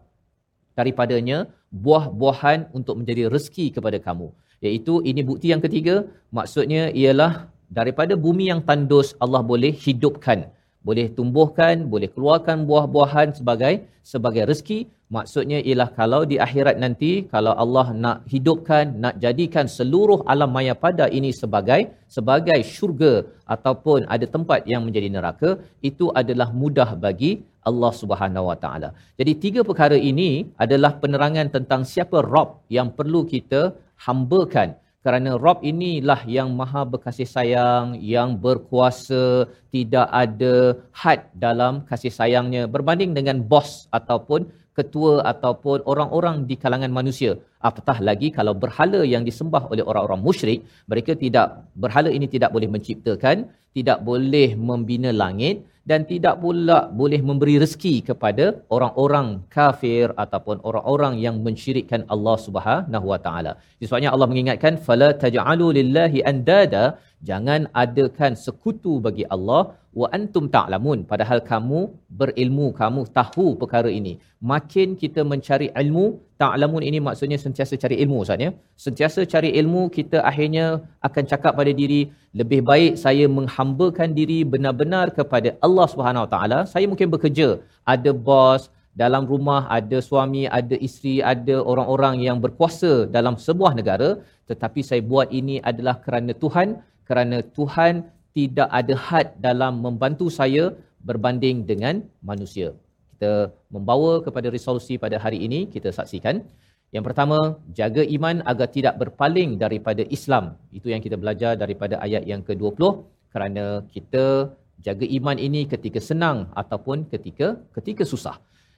daripadanya 0.78 1.49
buah-buahan 1.74 2.72
untuk 2.78 3.01
menjadi 3.01 3.28
rezeki 3.34 3.66
kepada 3.76 3.97
kamu. 3.97 4.30
Iaitu 4.64 5.01
ini 5.10 5.22
bukti 5.26 5.49
yang 5.53 5.60
ketiga, 5.66 6.06
maksudnya 6.38 6.93
ialah 6.93 7.51
daripada 7.68 8.14
bumi 8.16 8.53
yang 8.53 8.62
tandus 8.64 9.18
Allah 9.24 9.41
boleh 9.41 9.74
hidupkan, 9.74 10.47
boleh 10.88 11.08
tumbuhkan, 11.18 11.76
boleh 11.94 12.10
keluarkan 12.16 12.58
buah-buahan 12.70 13.30
sebagai 13.40 13.74
sebagai 14.12 14.44
rezeki. 14.52 14.80
Maksudnya 15.16 15.60
ialah 15.68 15.90
kalau 16.00 16.22
di 16.32 16.38
akhirat 16.46 16.76
nanti 16.84 17.12
kalau 17.34 17.54
Allah 17.64 17.88
nak 18.04 18.18
hidupkan, 18.34 18.86
nak 19.04 19.16
jadikan 19.24 19.66
seluruh 19.78 20.20
alam 20.34 20.50
maya 20.56 20.74
pada 20.86 21.06
ini 21.18 21.30
sebagai 21.42 21.82
sebagai 22.16 22.60
syurga 22.74 23.14
ataupun 23.56 24.00
ada 24.16 24.26
tempat 24.36 24.60
yang 24.72 24.82
menjadi 24.86 25.10
neraka, 25.16 25.50
itu 25.90 26.08
adalah 26.22 26.50
mudah 26.62 26.90
bagi 27.06 27.32
Allah 27.70 27.92
Subhanahu 28.02 28.50
Wa 28.50 28.58
Taala. 28.64 28.90
Jadi 29.20 29.32
tiga 29.44 29.62
perkara 29.70 29.98
ini 30.12 30.30
adalah 30.66 30.92
penerangan 31.02 31.50
tentang 31.56 31.82
siapa 31.94 32.20
Rob 32.34 32.50
yang 32.78 32.90
perlu 32.98 33.22
kita 33.34 33.62
hambakan 34.08 34.70
kerana 35.06 35.32
Rob 35.43 35.62
inilah 35.72 36.22
yang 36.36 36.49
maha 36.60 36.82
berkasih 36.93 37.30
sayang, 37.36 37.93
yang 38.14 38.30
berkuasa, 38.45 39.26
tidak 39.70 40.08
ada 40.24 40.56
had 41.01 41.30
dalam 41.45 41.86
kasih 41.89 42.10
sayangnya 42.20 42.66
berbanding 42.76 43.14
dengan 43.18 43.38
bos 43.51 43.86
ataupun 43.97 44.49
ketua 44.78 45.14
ataupun 45.32 45.86
orang-orang 45.91 46.49
di 46.49 46.56
kalangan 46.64 46.91
manusia. 46.99 47.38
Apatah 47.70 47.97
lagi 48.08 48.28
kalau 48.38 48.53
berhala 48.64 49.01
yang 49.14 49.24
disembah 49.30 49.64
oleh 49.72 49.86
orang-orang 49.89 50.22
musyrik, 50.28 50.60
mereka 50.89 51.14
tidak 51.24 51.47
berhala 51.84 52.10
ini 52.18 52.28
tidak 52.36 52.49
boleh 52.56 52.70
menciptakan, 52.76 53.45
tidak 53.78 54.01
boleh 54.10 54.49
membina 54.70 55.14
langit 55.24 55.62
dan 55.90 56.02
tidak 56.12 56.36
pula 56.44 56.80
boleh 57.02 57.22
memberi 57.30 57.56
rezeki 57.64 57.96
kepada 58.10 58.46
orang-orang 58.76 59.28
kafir 59.56 60.10
ataupun 60.24 60.58
orang-orang 60.70 61.14
yang 61.26 61.36
mensyirikkan 61.46 62.04
Allah 62.14 62.38
Subhanahu 62.46 63.08
Wa 63.14 63.20
Taala. 63.26 63.52
Sebabnya 63.88 64.10
Allah 64.16 64.28
mengingatkan 64.32 64.82
fala 64.88 65.10
taj'alu 65.24 65.68
lillahi 65.78 66.26
andada 66.32 66.84
jangan 67.30 67.61
adakan 67.84 68.34
sekutu 68.45 68.93
bagi 69.05 69.26
Allah. 69.36 69.63
Wa 69.99 70.07
antum 70.17 70.45
ta'lamun. 70.55 70.99
Padahal 71.11 71.39
kamu 71.51 71.80
berilmu 72.19 72.67
kamu 72.80 73.01
tahu 73.17 73.45
perkara 73.61 73.89
ini. 73.99 74.13
Makin 74.51 74.88
kita 75.01 75.21
mencari 75.32 75.67
ilmu 75.82 76.05
ta'lamun 76.41 76.84
ini 76.89 76.99
maksudnya 77.07 77.39
sentiasa 77.45 77.80
cari 77.84 77.95
ilmu 78.03 78.17
Ustaz 78.23 78.45
ya. 78.45 78.51
Sentiasa 78.86 79.23
cari 79.34 79.49
ilmu 79.61 79.82
kita 79.97 80.19
akhirnya 80.32 80.65
akan 81.07 81.23
cakap 81.32 81.53
pada 81.59 81.71
diri 81.82 82.01
lebih 82.39 82.61
baik 82.69 82.93
saya 83.05 83.26
menghambakan 83.38 84.11
diri 84.19 84.39
benar-benar 84.53 85.05
kepada 85.19 85.55
Allah 85.65 85.88
Subhanahu 85.93 86.28
Taala. 86.34 86.59
Saya 86.73 86.86
mungkin 86.91 87.07
bekerja. 87.15 87.49
Ada 87.93 88.11
bos 88.28 88.63
dalam 89.03 89.23
rumah 89.32 89.61
ada 89.78 89.97
suami 90.09 90.43
ada 90.59 90.76
isteri 90.88 91.15
ada 91.34 91.55
orang-orang 91.71 92.15
yang 92.28 92.38
berkuasa 92.43 92.91
dalam 93.15 93.36
sebuah 93.45 93.71
negara. 93.80 94.09
Tetapi 94.49 94.80
saya 94.89 95.01
buat 95.11 95.32
ini 95.39 95.55
adalah 95.69 95.95
kerana 96.05 96.32
Tuhan 96.43 96.67
kerana 97.10 97.39
Tuhan 97.58 97.93
tidak 98.36 98.70
ada 98.80 98.95
had 99.08 99.28
dalam 99.39 99.80
membantu 99.86 100.28
saya 100.28 100.76
berbanding 101.08 101.64
dengan 101.70 102.03
manusia. 102.30 102.76
Kita 103.16 103.53
membawa 103.72 104.20
kepada 104.26 104.51
resolusi 104.51 104.99
pada 104.99 105.16
hari 105.24 105.39
ini, 105.47 105.60
kita 105.72 105.89
saksikan. 105.97 106.43
Yang 106.91 107.03
pertama, 107.08 107.39
jaga 107.80 108.03
iman 108.18 108.43
agar 108.51 108.68
tidak 108.76 108.95
berpaling 109.01 109.56
daripada 109.64 110.03
Islam. 110.18 110.60
Itu 110.78 110.91
yang 110.91 111.01
kita 111.06 111.16
belajar 111.16 111.56
daripada 111.56 111.95
ayat 112.06 112.24
yang 112.28 112.41
ke-20 112.47 112.84
kerana 113.32 113.84
kita 113.95 114.51
jaga 114.84 115.06
iman 115.18 115.38
ini 115.47 115.62
ketika 115.74 115.99
senang 116.10 116.38
ataupun 116.62 117.08
ketika 117.12 117.47
ketika 117.76 118.03
susah. 118.03 118.36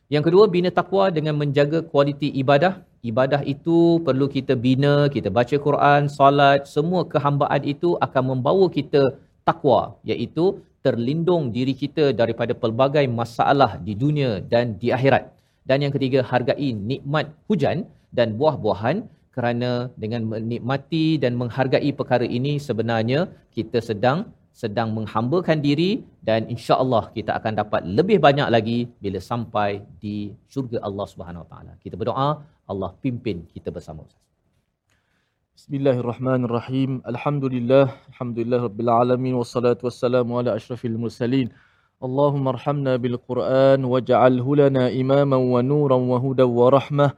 Yang 0.08 0.32
kedua, 0.32 0.44
bina 0.48 0.72
takwa 0.72 1.12
dengan 1.12 1.36
menjaga 1.36 1.84
kualiti 1.84 2.32
ibadah. 2.42 2.80
Ibadah 3.06 3.42
itu 3.46 4.02
perlu 4.02 4.26
kita 4.26 4.58
bina, 4.58 5.06
kita 5.16 5.30
baca 5.30 5.56
Quran, 5.68 6.10
solat, 6.10 6.66
semua 6.66 7.06
kehambaan 7.06 7.62
itu 7.62 7.94
akan 8.02 8.24
membawa 8.34 8.66
kita 8.74 9.14
takwa, 9.46 9.96
iaitu 10.02 10.58
terlindung 10.82 11.54
diri 11.54 11.78
kita 11.78 12.16
daripada 12.16 12.58
pelbagai 12.58 13.06
masalah 13.06 13.78
di 13.78 13.94
dunia 13.94 14.42
dan 14.42 14.76
di 14.82 14.90
akhirat. 14.90 15.30
Dan 15.68 15.84
yang 15.84 15.94
ketiga, 15.94 16.20
hargai 16.24 16.72
nikmat 16.74 17.30
hujan 17.46 17.86
dan 18.16 18.40
buah-buahan 18.40 19.06
kerana 19.36 19.94
dengan 20.02 20.26
menikmati 20.26 21.22
dan 21.22 21.38
menghargai 21.38 21.92
perkara 21.94 22.26
ini 22.26 22.58
sebenarnya 22.58 23.30
kita 23.54 23.78
sedang 23.78 24.26
sedang 24.62 24.90
menghambakan 24.98 25.62
diri 25.62 26.02
dan 26.28 26.50
insya-Allah 26.54 27.14
kita 27.14 27.32
akan 27.38 27.54
dapat 27.62 27.82
lebih 27.98 28.18
banyak 28.18 28.50
lagi 28.56 28.80
bila 29.04 29.22
sampai 29.22 29.86
di 30.02 30.34
syurga 30.50 30.82
Allah 30.88 31.06
Subhanahu 31.06 31.46
Wa 31.46 31.50
Taala. 31.52 31.74
Kita 31.84 31.94
berdoa 31.94 32.42
Allah 32.66 32.90
pimpin 33.04 33.46
kita 33.54 33.70
bersama. 33.70 34.02
Bismillahirrahmanirrahim. 35.58 37.06
Alhamdulillah, 37.06 37.86
alhamdulillah 38.10 38.60
rabbil 38.66 38.90
alamin 38.90 39.38
wassalatu 39.38 39.86
wassalamu 39.90 40.42
ala 40.42 40.58
asyrafil 40.58 40.98
mursalin. 40.98 41.54
Allahumma 42.02 42.58
arhamna 42.58 42.98
bil 42.98 43.18
Quran 43.30 43.86
waj'alhu 43.86 44.58
lana 44.58 44.90
imaman 44.90 45.54
wa 45.54 45.62
nuran 45.62 46.10
wa 46.10 46.18
hudan 46.18 46.50
wa 46.50 46.74
rahmah. 46.74 47.14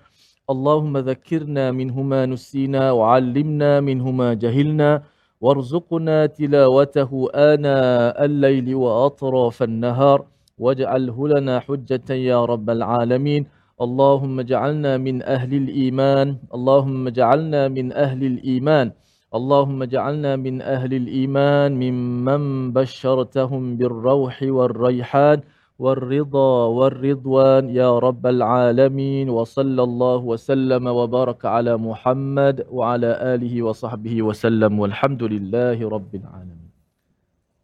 Allahumma 0.52 1.04
dhakkirna 1.08 1.72
minhu 1.72 2.04
ma 2.04 2.28
nusina 2.28 2.92
wa 2.92 3.16
'allimna 3.16 3.80
minhu 3.80 4.12
ma 4.12 4.36
jahilna. 4.36 5.08
وارزقنا 5.42 6.26
تلاوته 6.26 7.12
آناء 7.36 8.26
الليل 8.26 8.76
وأطراف 8.76 9.64
النهار 9.64 10.26
واجعله 10.58 11.28
لنا 11.28 11.60
حجة 11.60 12.14
يا 12.14 12.46
رب 12.46 12.70
العالمين. 12.70 13.48
اللهم 13.82 14.40
اجعلنا 14.40 14.98
من 14.98 15.24
أهل 15.24 15.54
الإيمان 15.54 16.38
اللهم 16.54 17.08
اجعلنا 17.08 17.68
من 17.68 17.94
أهل 17.94 18.24
الإيمان 18.24 18.92
اللهم 19.36 19.82
اجعلنا 19.82 20.36
من 20.36 20.62
أهل 20.62 20.94
الإيمان 20.94 21.72
ممن 21.84 22.74
بشرتهم 22.74 23.78
بالروح 23.78 24.36
والريحان. 24.44 25.40
والرضا 25.80 26.66
والرضوان 26.66 27.70
يا 27.70 28.00
رب 28.00 28.28
العالمين 28.28 29.30
وصلى 29.30 29.84
الله 29.84 30.18
وسلم 30.18 30.88
وبارك 30.88 31.46
على 31.46 31.78
محمد 31.78 32.68
وعلى 32.70 33.12
آله 33.34 33.64
وصحبه 33.64 34.16
وسلم 34.24 34.80
والحمد 34.80 35.24
لله 35.24 35.90
رب 35.90 36.16
العالمين. 36.16 36.59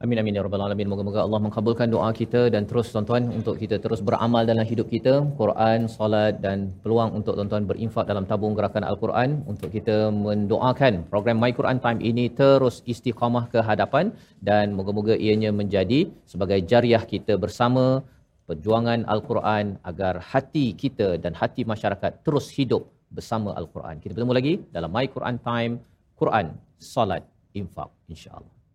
Amin 0.04 0.20
amin 0.20 0.36
ya 0.38 0.42
rabbal 0.44 0.60
alamin. 0.60 0.88
Moga-moga 0.92 1.20
Allah 1.24 1.40
mengabulkan 1.44 1.88
doa 1.94 2.08
kita 2.18 2.42
dan 2.54 2.64
terus 2.70 2.88
tuan-tuan 2.94 3.32
untuk 3.38 3.56
kita 3.62 3.76
terus 3.84 4.04
beramal 4.08 4.44
dalam 4.50 4.66
hidup 4.72 4.88
kita, 4.92 5.14
Quran, 5.40 5.88
solat 5.94 6.44
dan 6.46 6.58
peluang 6.84 7.16
untuk 7.18 7.34
tuan-tuan 7.38 7.64
berinfak 7.70 8.04
dalam 8.12 8.28
tabung 8.32 8.54
gerakan 8.58 8.84
Al-Quran 8.90 9.30
untuk 9.48 9.72
kita 9.76 10.12
mendoakan 10.26 11.08
program 11.12 11.40
My 11.44 11.52
Quran 11.60 11.80
Time 11.86 12.04
ini 12.10 12.26
terus 12.40 12.84
istiqamah 12.94 13.48
ke 13.54 13.64
hadapan 13.70 14.12
dan 14.50 14.76
moga-moga 14.76 15.16
ianya 15.16 15.56
menjadi 15.62 16.00
sebagai 16.28 16.60
jariah 16.72 17.04
kita 17.14 17.40
bersama 17.46 18.04
perjuangan 18.52 19.08
Al-Quran 19.14 19.80
agar 19.92 20.20
hati 20.32 20.66
kita 20.84 21.08
dan 21.24 21.32
hati 21.40 21.64
masyarakat 21.74 22.20
terus 22.28 22.52
hidup 22.58 22.84
bersama 23.08 23.56
Al-Quran. 23.56 24.04
Kita 24.04 24.12
bertemu 24.12 24.36
lagi 24.40 24.54
dalam 24.76 24.92
My 24.92 25.08
Quran 25.16 25.40
Time, 25.40 25.80
Quran, 26.20 26.52
Salat, 26.76 27.24
Infak 27.56 27.90
insya-Allah. 28.12 28.55